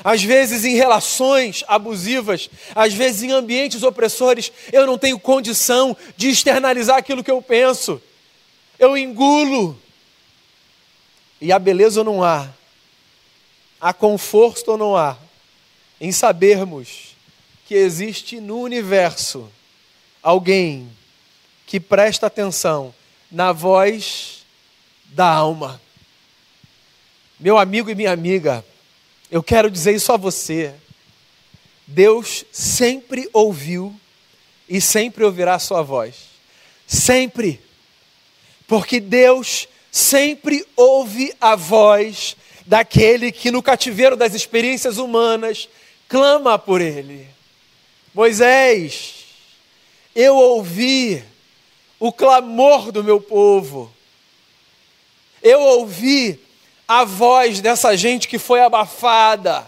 às 0.02 0.22
vezes 0.22 0.64
em 0.64 0.74
relações 0.74 1.64
abusivas, 1.68 2.48
às 2.74 2.92
vezes 2.92 3.22
em 3.22 3.32
ambientes 3.32 3.82
opressores, 3.82 4.52
eu 4.72 4.86
não 4.86 4.98
tenho 4.98 5.18
condição 5.18 5.96
de 6.16 6.28
externalizar 6.28 6.96
aquilo 6.96 7.24
que 7.24 7.30
eu 7.30 7.42
penso. 7.42 8.00
Eu 8.78 8.96
engulo. 8.96 9.80
E 11.40 11.52
a 11.52 11.58
beleza 11.58 12.04
não 12.04 12.22
há, 12.22 12.48
há 13.80 13.92
conforto 13.92 14.72
ou 14.72 14.78
não 14.78 14.96
há, 14.96 15.16
em 16.00 16.12
sabermos 16.12 17.16
que 17.66 17.74
existe 17.74 18.40
no 18.40 18.60
universo 18.60 19.50
alguém 20.22 20.90
que 21.66 21.78
presta 21.78 22.26
atenção 22.26 22.94
na 23.30 23.52
voz 23.52 24.44
da 25.06 25.26
alma. 25.26 25.80
Meu 27.38 27.56
amigo 27.56 27.88
e 27.88 27.94
minha 27.94 28.12
amiga, 28.12 28.64
eu 29.30 29.42
quero 29.42 29.70
dizer 29.70 29.94
isso 29.94 30.12
a 30.12 30.16
você. 30.16 30.74
Deus 31.86 32.44
sempre 32.50 33.28
ouviu 33.32 33.94
e 34.68 34.80
sempre 34.80 35.24
ouvirá 35.24 35.54
a 35.54 35.58
sua 35.58 35.82
voz. 35.82 36.14
Sempre. 36.86 37.60
Porque 38.66 39.00
Deus 39.00 39.68
sempre 39.90 40.66
ouve 40.76 41.32
a 41.40 41.56
voz 41.56 42.36
daquele 42.66 43.32
que 43.32 43.50
no 43.50 43.62
cativeiro 43.62 44.16
das 44.16 44.34
experiências 44.34 44.98
humanas 44.98 45.68
clama 46.08 46.58
por 46.58 46.80
ele. 46.80 47.28
Moisés, 48.14 49.24
eu 50.14 50.36
ouvi 50.36 51.22
o 51.98 52.12
clamor 52.12 52.90
do 52.90 53.04
meu 53.04 53.20
povo. 53.20 53.92
Eu 55.42 55.60
ouvi 55.60 56.38
a 56.90 57.04
voz 57.04 57.60
dessa 57.60 57.96
gente 57.96 58.26
que 58.26 58.36
foi 58.36 58.60
abafada. 58.60 59.64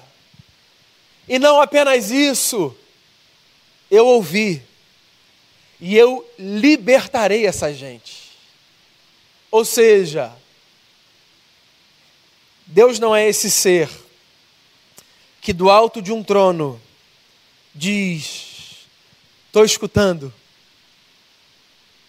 E 1.28 1.38
não 1.38 1.60
apenas 1.60 2.10
isso, 2.10 2.76
eu 3.88 4.04
ouvi 4.04 4.60
e 5.80 5.96
eu 5.96 6.28
libertarei 6.36 7.46
essa 7.46 7.72
gente. 7.72 8.32
Ou 9.52 9.64
seja, 9.64 10.32
Deus 12.66 12.98
não 12.98 13.14
é 13.14 13.28
esse 13.28 13.52
ser 13.52 13.88
que 15.40 15.52
do 15.52 15.70
alto 15.70 16.02
de 16.02 16.10
um 16.10 16.24
trono 16.24 16.82
diz: 17.72 18.84
Estou 19.46 19.64
escutando, 19.64 20.34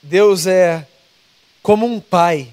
Deus 0.02 0.48
é 0.48 0.88
como 1.62 1.86
um 1.86 2.00
pai 2.00 2.53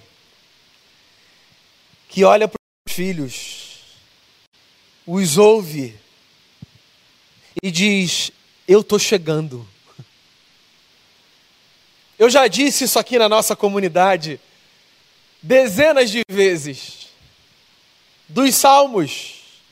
que 2.10 2.24
olha 2.24 2.48
para 2.48 2.58
os 2.88 2.92
filhos, 2.92 3.78
os 5.06 5.38
ouve 5.38 5.96
e 7.62 7.70
diz: 7.70 8.32
Eu 8.66 8.80
estou 8.80 8.98
chegando. 8.98 9.66
Eu 12.18 12.28
já 12.28 12.48
disse 12.48 12.84
isso 12.84 12.98
aqui 12.98 13.16
na 13.16 13.28
nossa 13.28 13.54
comunidade 13.56 14.40
dezenas 15.40 16.10
de 16.10 16.22
vezes. 16.28 17.08
Dos 18.28 18.54
salmos, 18.56 19.62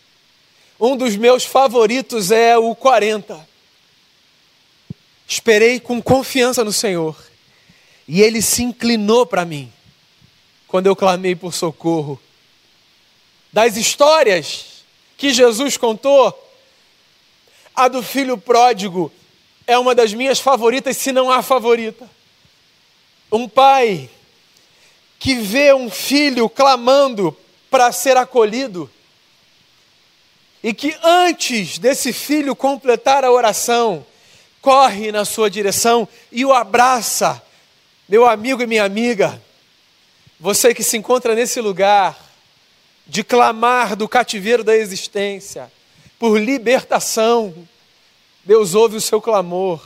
um 0.80 0.96
dos 0.96 1.16
meus 1.16 1.44
favoritos 1.44 2.30
é 2.30 2.56
o 2.56 2.74
40. 2.74 3.46
Esperei 5.26 5.78
com 5.78 6.00
confiança 6.00 6.64
no 6.64 6.72
Senhor 6.72 7.16
e 8.06 8.22
ele 8.22 8.40
se 8.40 8.62
inclinou 8.62 9.26
para 9.26 9.44
mim 9.44 9.70
quando 10.68 10.86
eu 10.86 10.94
clamei 10.94 11.34
por 11.34 11.52
socorro. 11.52 12.20
Das 13.52 13.76
histórias 13.76 14.84
que 15.16 15.32
Jesus 15.32 15.76
contou, 15.76 16.32
a 17.74 17.88
do 17.88 18.02
filho 18.02 18.36
pródigo 18.36 19.12
é 19.66 19.78
uma 19.78 19.94
das 19.94 20.12
minhas 20.12 20.40
favoritas, 20.40 20.96
se 20.96 21.12
não 21.12 21.30
a 21.30 21.42
favorita. 21.42 22.08
Um 23.30 23.48
pai 23.48 24.08
que 25.18 25.34
vê 25.34 25.74
um 25.74 25.90
filho 25.90 26.48
clamando 26.48 27.36
para 27.70 27.92
ser 27.92 28.16
acolhido 28.16 28.90
e 30.62 30.72
que 30.72 30.96
antes 31.02 31.78
desse 31.78 32.12
filho 32.12 32.56
completar 32.56 33.24
a 33.24 33.30
oração, 33.30 34.04
corre 34.60 35.12
na 35.12 35.24
sua 35.24 35.48
direção 35.50 36.08
e 36.32 36.44
o 36.44 36.52
abraça 36.52 37.42
meu 38.08 38.26
amigo 38.26 38.62
e 38.62 38.66
minha 38.66 38.84
amiga, 38.84 39.40
você 40.40 40.72
que 40.72 40.82
se 40.82 40.96
encontra 40.96 41.34
nesse 41.34 41.60
lugar 41.60 42.18
de 43.08 43.24
clamar 43.24 43.96
do 43.96 44.06
cativeiro 44.06 44.62
da 44.62 44.76
existência 44.76 45.72
por 46.18 46.38
libertação, 46.38 47.66
Deus 48.44 48.74
ouve 48.74 48.96
o 48.96 49.00
seu 49.00 49.20
clamor 49.20 49.80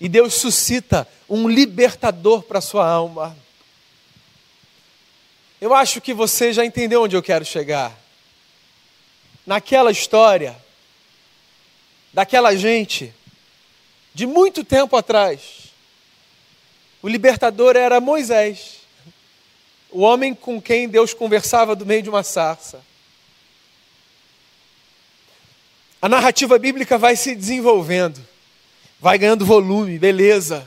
e 0.00 0.08
Deus 0.08 0.34
suscita 0.34 1.06
um 1.28 1.48
libertador 1.48 2.42
para 2.42 2.58
a 2.58 2.62
sua 2.62 2.88
alma. 2.88 3.36
Eu 5.60 5.74
acho 5.74 6.00
que 6.00 6.14
você 6.14 6.52
já 6.52 6.64
entendeu 6.64 7.02
onde 7.02 7.14
eu 7.14 7.22
quero 7.22 7.44
chegar. 7.44 7.96
Naquela 9.46 9.90
história, 9.90 10.56
daquela 12.12 12.54
gente, 12.56 13.14
de 14.14 14.26
muito 14.26 14.64
tempo 14.64 14.96
atrás, 14.96 15.72
o 17.02 17.08
libertador 17.08 17.76
era 17.76 18.00
Moisés, 18.00 18.81
o 19.92 20.00
homem 20.00 20.34
com 20.34 20.60
quem 20.60 20.88
Deus 20.88 21.14
conversava 21.14 21.76
do 21.76 21.86
meio 21.86 22.02
de 22.02 22.08
uma 22.08 22.22
sarça. 22.22 22.80
A 26.00 26.08
narrativa 26.08 26.58
bíblica 26.58 26.98
vai 26.98 27.14
se 27.14 27.34
desenvolvendo, 27.34 28.20
vai 28.98 29.18
ganhando 29.18 29.46
volume, 29.46 29.98
beleza. 29.98 30.66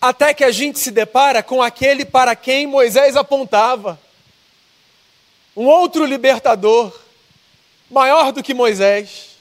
Até 0.00 0.34
que 0.34 0.42
a 0.42 0.50
gente 0.50 0.78
se 0.78 0.90
depara 0.90 1.42
com 1.42 1.62
aquele 1.62 2.04
para 2.04 2.34
quem 2.34 2.66
Moisés 2.66 3.16
apontava. 3.16 4.00
Um 5.56 5.66
outro 5.66 6.04
libertador, 6.04 6.92
maior 7.90 8.32
do 8.32 8.42
que 8.42 8.52
Moisés, 8.52 9.36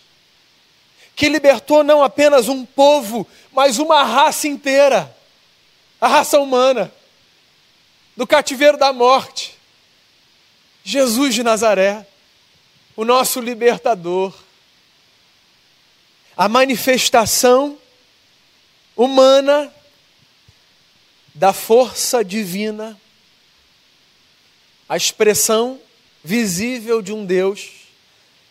que 1.15 1.28
libertou 1.28 1.84
não 1.84 2.04
apenas 2.04 2.48
um 2.48 2.65
povo, 2.65 3.28
mas 3.52 3.80
uma 3.80 4.04
raça 4.04 4.48
inteira 4.48 5.15
a 6.00 6.08
raça 6.08 6.39
humana 6.39 6.91
do 8.15 8.25
cativeiro 8.25 8.78
da 8.78 8.93
morte. 8.93 9.56
Jesus 10.84 11.34
de 11.34 11.43
Nazaré, 11.43 12.08
o 12.95 13.04
nosso 13.04 13.39
libertador, 13.39 14.34
a 16.38 16.47
manifestação 16.47 17.78
humana 18.95 19.73
da 21.34 21.51
força 21.51 22.23
divina, 22.23 22.99
a 24.88 24.95
expressão 24.95 25.80
visível 26.23 27.01
de 27.01 27.12
um 27.12 27.25
Deus 27.25 27.71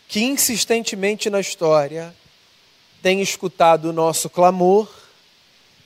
que 0.08 0.20
insistentemente 0.20 1.30
na 1.30 1.40
história 1.40 2.14
tem 3.02 3.20
escutado 3.20 3.86
o 3.86 3.92
nosso 3.92 4.28
clamor 4.28 4.88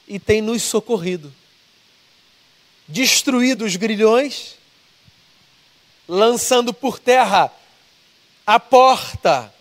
e 0.06 0.18
tem 0.18 0.40
nos 0.40 0.62
socorrido. 0.62 1.32
Destruído 2.88 3.66
os 3.66 3.76
grilhões, 3.76 4.56
lançando 6.08 6.72
por 6.72 6.98
terra 6.98 7.52
a 8.46 8.58
porta 8.58 9.52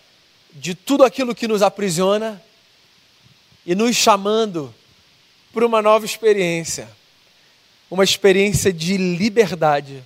de 0.53 0.73
tudo 0.73 1.03
aquilo 1.03 1.35
que 1.35 1.47
nos 1.47 1.61
aprisiona 1.61 2.41
e 3.65 3.75
nos 3.75 3.95
chamando 3.95 4.73
para 5.51 5.65
uma 5.65 5.81
nova 5.81 6.05
experiência, 6.05 6.89
uma 7.91 8.03
experiência 8.03 8.71
de 8.71 8.95
liberdade. 8.95 10.03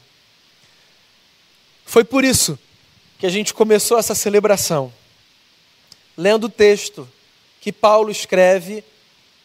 Foi 1.86 2.03
por 2.03 2.23
isso 2.23 2.57
que 3.19 3.25
a 3.27 3.29
gente 3.29 3.53
começou 3.53 3.99
essa 3.99 4.15
celebração, 4.15 4.91
lendo 6.17 6.45
o 6.45 6.49
texto 6.49 7.07
que 7.60 7.71
Paulo 7.71 8.10
escreve 8.10 8.84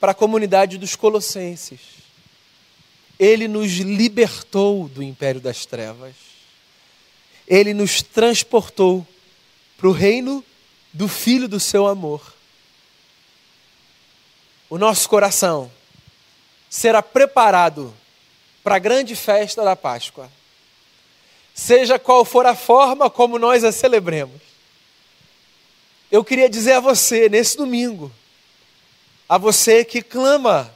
para 0.00 0.12
a 0.12 0.14
comunidade 0.14 0.78
dos 0.78 0.96
Colossenses. 0.96 1.95
Ele 3.18 3.48
nos 3.48 3.72
libertou 3.72 4.88
do 4.88 5.02
império 5.02 5.40
das 5.40 5.64
trevas, 5.64 6.14
ele 7.48 7.72
nos 7.72 8.02
transportou 8.02 9.06
para 9.76 9.88
o 9.88 9.92
reino 9.92 10.44
do 10.92 11.08
Filho 11.08 11.48
do 11.48 11.60
seu 11.60 11.86
amor. 11.86 12.34
O 14.68 14.78
nosso 14.78 15.08
coração 15.08 15.70
será 16.68 17.02
preparado 17.02 17.94
para 18.62 18.76
a 18.76 18.80
grande 18.80 19.14
festa 19.14 19.62
da 19.62 19.76
Páscoa, 19.76 20.30
seja 21.54 21.98
qual 21.98 22.24
for 22.24 22.44
a 22.46 22.54
forma 22.54 23.08
como 23.08 23.38
nós 23.38 23.62
a 23.62 23.70
celebremos. 23.70 24.42
Eu 26.10 26.24
queria 26.24 26.48
dizer 26.48 26.72
a 26.72 26.80
você, 26.80 27.28
nesse 27.28 27.56
domingo, 27.56 28.12
a 29.28 29.38
você 29.38 29.84
que 29.84 30.02
clama 30.02 30.74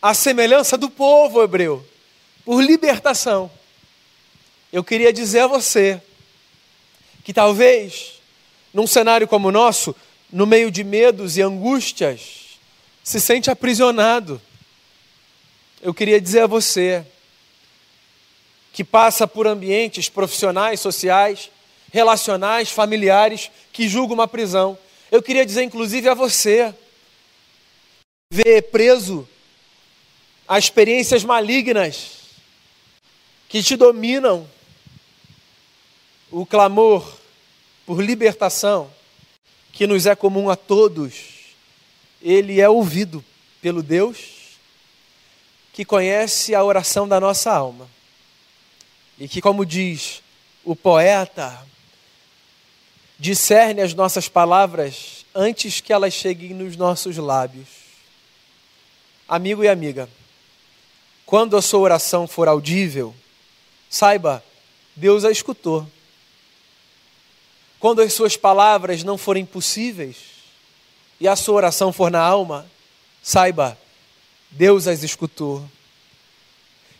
a 0.00 0.14
semelhança 0.14 0.76
do 0.76 0.90
povo 0.90 1.42
hebreu, 1.42 1.84
por 2.44 2.62
libertação. 2.62 3.50
Eu 4.72 4.84
queria 4.84 5.12
dizer 5.12 5.40
a 5.40 5.46
você 5.46 6.00
que 7.24 7.32
talvez 7.32 8.16
num 8.76 8.86
cenário 8.86 9.26
como 9.26 9.48
o 9.48 9.52
nosso, 9.52 9.96
no 10.30 10.46
meio 10.46 10.70
de 10.70 10.84
medos 10.84 11.38
e 11.38 11.42
angústias, 11.42 12.58
se 13.02 13.18
sente 13.18 13.50
aprisionado. 13.50 14.40
Eu 15.80 15.94
queria 15.94 16.20
dizer 16.20 16.40
a 16.40 16.46
você 16.46 17.02
que 18.74 18.84
passa 18.84 19.26
por 19.26 19.46
ambientes 19.46 20.10
profissionais, 20.10 20.78
sociais, 20.78 21.50
relacionais, 21.90 22.70
familiares, 22.70 23.50
que 23.72 23.88
julga 23.88 24.12
uma 24.12 24.28
prisão. 24.28 24.76
Eu 25.10 25.22
queria 25.22 25.46
dizer, 25.46 25.62
inclusive, 25.62 26.10
a 26.10 26.14
você, 26.14 26.74
vê 28.30 28.60
preso 28.60 29.26
a 30.48 30.58
experiências 30.58 31.24
malignas 31.24 32.10
que 33.48 33.62
te 33.62 33.76
dominam, 33.76 34.48
o 36.30 36.44
clamor 36.44 37.16
por 37.84 38.02
libertação, 38.02 38.90
que 39.72 39.86
nos 39.86 40.06
é 40.06 40.14
comum 40.14 40.50
a 40.50 40.56
todos, 40.56 41.14
ele 42.20 42.60
é 42.60 42.68
ouvido 42.68 43.24
pelo 43.60 43.82
Deus 43.82 44.36
que 45.72 45.84
conhece 45.84 46.54
a 46.54 46.64
oração 46.64 47.06
da 47.06 47.20
nossa 47.20 47.52
alma. 47.52 47.86
E 49.18 49.28
que, 49.28 49.42
como 49.42 49.64
diz 49.64 50.22
o 50.64 50.74
poeta, 50.74 51.66
discerne 53.18 53.82
as 53.82 53.92
nossas 53.92 54.26
palavras 54.26 55.26
antes 55.34 55.82
que 55.82 55.92
elas 55.92 56.14
cheguem 56.14 56.54
nos 56.54 56.76
nossos 56.76 57.18
lábios. 57.18 57.68
Amigo 59.28 59.62
e 59.62 59.68
amiga, 59.68 60.08
quando 61.26 61.56
a 61.56 61.62
sua 61.62 61.80
oração 61.80 62.28
for 62.28 62.46
audível, 62.46 63.12
saiba, 63.90 64.44
Deus 64.94 65.24
a 65.24 65.30
escutou. 65.32 65.84
Quando 67.80 68.00
as 68.00 68.12
suas 68.12 68.36
palavras 68.36 69.02
não 69.02 69.18
forem 69.18 69.44
possíveis 69.44 70.16
e 71.20 71.26
a 71.26 71.34
sua 71.34 71.56
oração 71.56 71.92
for 71.92 72.12
na 72.12 72.20
alma, 72.20 72.70
saiba, 73.20 73.76
Deus 74.52 74.86
as 74.86 75.02
escutou. 75.02 75.68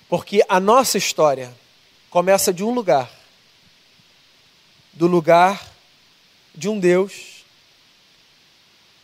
Porque 0.09 0.45
a 0.49 0.59
nossa 0.59 0.99
história 0.99 1.57
começa 2.11 2.53
de 2.53 2.65
um 2.65 2.75
lugar 2.75 3.11
do 4.93 5.07
lugar 5.07 5.73
de 6.55 6.69
um 6.69 6.81
Deus 6.81 7.45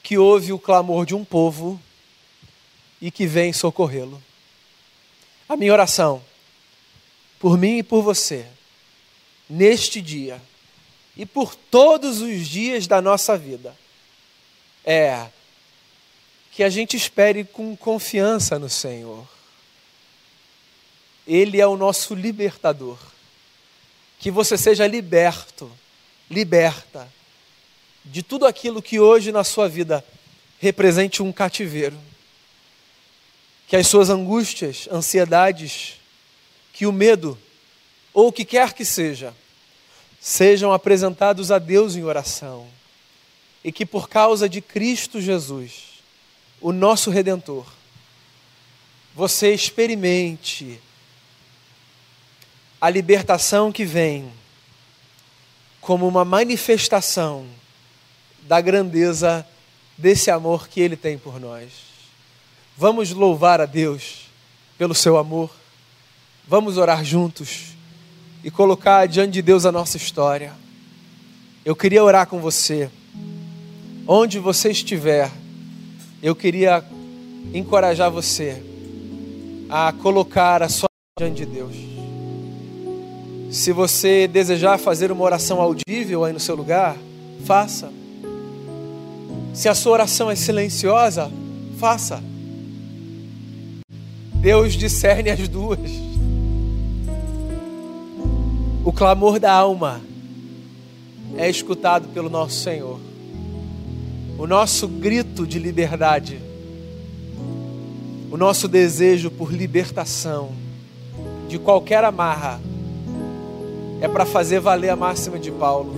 que 0.03 0.19
ouve 0.19 0.53
o 0.53 0.59
clamor 0.59 1.07
de 1.07 1.15
um 1.15 1.25
povo 1.25 1.81
e 3.01 3.11
que 3.11 3.27
vem 3.27 3.53
socorrê-lo. 3.53 4.21
A 5.53 5.57
minha 5.57 5.75
oração, 5.75 6.25
por 7.39 7.59
mim 7.59 7.77
e 7.77 7.83
por 7.83 8.01
você, 8.01 8.47
neste 9.47 10.01
dia, 10.01 10.41
e 11.15 11.27
por 11.27 11.55
todos 11.55 12.23
os 12.23 12.49
dias 12.49 12.87
da 12.87 13.03
nossa 13.03 13.37
vida 13.37 13.77
é 14.83 15.27
que 16.53 16.63
a 16.63 16.71
gente 16.71 16.97
espere 16.97 17.45
com 17.45 17.77
confiança 17.77 18.59
no 18.59 18.71
Senhor. 18.71 19.29
Ele 21.27 21.61
é 21.61 21.67
o 21.67 21.77
nosso 21.77 22.15
libertador. 22.15 22.97
Que 24.19 24.31
você 24.31 24.57
seja 24.57 24.87
liberto, 24.87 25.71
liberta 26.31 27.07
de 28.03 28.23
tudo 28.23 28.47
aquilo 28.47 28.81
que 28.81 28.99
hoje 28.99 29.31
na 29.31 29.45
sua 29.45 29.69
vida 29.69 30.03
represente 30.59 31.23
um 31.23 31.31
cativeiro. 31.31 31.99
Que 33.73 33.77
as 33.77 33.87
suas 33.87 34.11
angústias, 34.11 34.87
ansiedades, 34.93 35.95
que 36.75 36.87
o 36.87 36.93
medo, 36.93 37.39
ou 38.13 38.29
o 38.29 38.33
que 38.33 38.45
quer 38.45 38.75
que 38.75 38.85
seja, 38.85 39.35
sejam 40.21 40.75
apresentados 40.75 41.51
a 41.51 41.59
Deus 41.59 41.97
em 41.97 42.05
oração 42.05 42.69
e 43.65 43.73
que 43.73 43.87
por 43.87 44.11
causa 44.11 44.47
de 44.47 44.61
Cristo 44.61 45.23
Jesus, 45.23 46.03
o 46.61 46.71
nosso 46.71 47.11
redentor, 47.11 47.65
você 49.15 49.55
experimente 49.55 50.79
a 52.79 52.91
libertação 52.91 53.73
que 53.73 53.87
vem 53.87 54.31
como 55.81 56.07
uma 56.07 56.27
manifestação 56.27 57.49
da 58.43 58.61
grandeza 58.61 59.49
desse 59.97 60.31
amor 60.31 60.69
que 60.69 60.79
ele 60.79 60.95
tem 60.95 61.17
por 61.17 61.41
nós. 61.41 61.92
Vamos 62.77 63.13
louvar 63.13 63.61
a 63.61 63.67
Deus 63.67 64.29
pelo 64.79 64.95
seu 64.95 65.17
amor. 65.17 65.51
Vamos 66.49 66.77
orar 66.77 67.05
juntos 67.05 67.77
e 68.43 68.51
colocar 68.51 69.07
diante 69.07 69.35
de 69.35 69.43
Deus 69.43 69.65
a 69.65 69.73
nossa 69.73 69.97
história. 69.97 70.53
Eu 71.65 71.77
queria 71.77 72.03
orar 72.03 72.27
com 72.27 72.41
você. 72.41 72.91
Onde 74.07 74.39
você 74.39 74.71
estiver, 74.71 75.31
eu 76.23 76.35
queria 76.35 76.85
encorajar 77.55 78.11
você 78.11 78.63
a 79.69 79.93
colocar 79.93 80.63
a 80.63 80.69
sua 80.69 80.89
diante 81.19 81.45
de 81.45 81.47
Deus. 81.47 81.77
Se 83.51 83.71
você 83.71 84.27
desejar 84.27 84.79
fazer 84.79 85.13
uma 85.13 85.23
oração 85.23 85.61
audível 85.61 86.25
aí 86.25 86.33
no 86.33 86.41
seu 86.41 86.57
lugar, 86.57 86.97
faça. 87.45 87.93
Se 89.55 89.69
a 89.69 89.75
sua 89.75 89.93
oração 89.93 90.31
é 90.31 90.35
silenciosa, 90.35 91.31
faça. 91.79 92.32
Deus 94.43 94.73
discerne 94.73 95.31
as 95.31 95.47
duas. 95.47 95.79
O 98.85 98.93
clamor 98.93 99.39
da 99.39 99.53
alma 99.53 100.01
é 101.37 101.49
escutado 101.49 102.09
pelo 102.09 102.29
nosso 102.29 102.57
Senhor. 102.57 102.99
O 104.37 104.45
nosso 104.45 104.89
grito 104.89 105.47
de 105.47 105.61
liberdade, 105.61 106.41
o 108.33 108.37
nosso 108.37 108.67
desejo 108.67 109.31
por 109.31 109.53
libertação 109.53 110.51
de 111.49 111.57
qualquer 111.57 112.03
amarra, 112.03 112.61
é 114.01 114.09
para 114.09 114.27
fazer 114.27 114.59
valer 114.59 114.91
a 114.91 114.97
máxima 114.97 115.39
de 115.39 115.53
Paulo. 115.53 115.95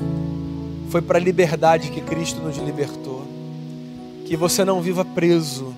Foi 0.90 1.00
para 1.00 1.16
a 1.16 1.22
liberdade 1.22 1.90
que 1.90 2.02
Cristo 2.02 2.42
nos 2.42 2.58
libertou. 2.58 3.24
que 4.26 4.36
você 4.36 4.64
não 4.64 4.80
viva 4.80 5.04
preso, 5.04 5.74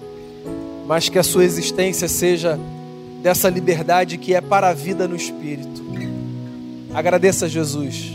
mas 0.86 1.08
que 1.08 1.18
a 1.18 1.22
sua 1.22 1.44
existência 1.44 2.08
seja 2.08 2.58
dessa 3.22 3.48
liberdade 3.48 4.16
que 4.16 4.34
é 4.34 4.40
para 4.40 4.68
a 4.68 4.72
vida 4.72 5.08
no 5.08 5.16
Espírito. 5.16 5.84
Agradeça 6.94 7.46
a 7.46 7.48
Jesus, 7.48 8.12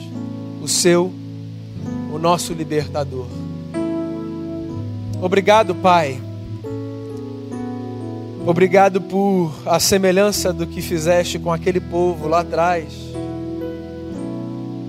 o 0.61 0.67
seu, 0.67 1.11
o 2.13 2.17
nosso 2.17 2.53
libertador. 2.53 3.27
Obrigado, 5.21 5.75
Pai. 5.75 6.19
Obrigado 8.45 8.99
por 8.99 9.53
a 9.67 9.79
semelhança 9.79 10.51
do 10.51 10.65
que 10.65 10.81
fizeste 10.81 11.37
com 11.37 11.53
aquele 11.53 11.79
povo 11.79 12.27
lá 12.27 12.39
atrás, 12.39 12.91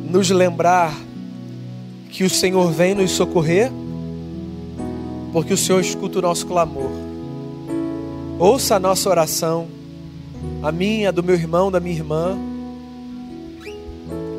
nos 0.09 0.31
lembrar 0.31 0.95
que 2.09 2.25
o 2.25 2.31
Senhor 2.31 2.71
vem 2.73 2.95
nos 2.95 3.11
socorrer, 3.11 3.71
porque 5.33 5.53
o 5.53 5.57
Senhor 5.57 5.81
escuta 5.81 6.19
o 6.19 6.23
nosso 6.23 6.47
clamor. 6.47 7.12
Ouça 8.39 8.77
a 8.77 8.79
nossa 8.81 9.09
oração, 9.09 9.69
a 10.63 10.73
minha, 10.73 11.13
do 11.13 11.23
meu 11.23 11.35
irmão, 11.35 11.71
da 11.71 11.79
minha 11.79 11.95
irmã. 11.95 12.37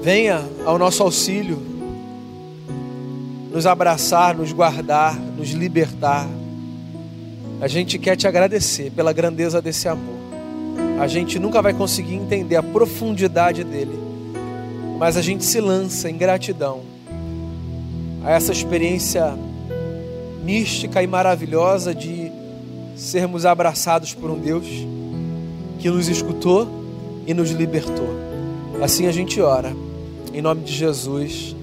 Venha 0.01 0.43
ao 0.65 0.77
nosso 0.77 1.03
auxílio, 1.03 1.61
nos 3.51 3.65
abraçar, 3.65 4.35
nos 4.35 4.51
guardar, 4.51 5.17
nos 5.17 5.51
libertar. 5.51 6.27
A 7.61 7.67
gente 7.67 7.97
quer 7.97 8.17
te 8.17 8.27
agradecer 8.27 8.91
pela 8.91 9.13
grandeza 9.13 9.61
desse 9.61 9.87
amor. 9.87 10.17
A 10.99 11.07
gente 11.07 11.39
nunca 11.39 11.61
vai 11.61 11.73
conseguir 11.73 12.15
entender 12.15 12.55
a 12.55 12.63
profundidade 12.63 13.63
dele, 13.63 13.97
mas 14.99 15.15
a 15.15 15.21
gente 15.21 15.45
se 15.45 15.61
lança 15.61 16.09
em 16.09 16.17
gratidão 16.17 16.81
a 18.23 18.31
essa 18.31 18.51
experiência 18.51 19.33
mística 20.43 21.03
e 21.03 21.07
maravilhosa 21.07 21.93
de 21.93 22.22
sermos 23.03 23.45
abraçados 23.45 24.13
por 24.13 24.31
um 24.31 24.39
Deus 24.39 24.65
que 25.79 25.89
nos 25.89 26.07
escutou 26.07 26.67
e 27.27 27.33
nos 27.33 27.51
libertou. 27.51 28.07
Assim 28.81 29.05
a 29.07 29.11
gente 29.11 29.39
ora. 29.41 29.75
Em 30.33 30.41
nome 30.41 30.63
de 30.63 30.73
Jesus. 30.73 31.55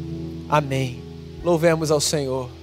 Amém. 0.48 1.00
Louvemos 1.42 1.90
ao 1.90 2.00
Senhor. 2.00 2.59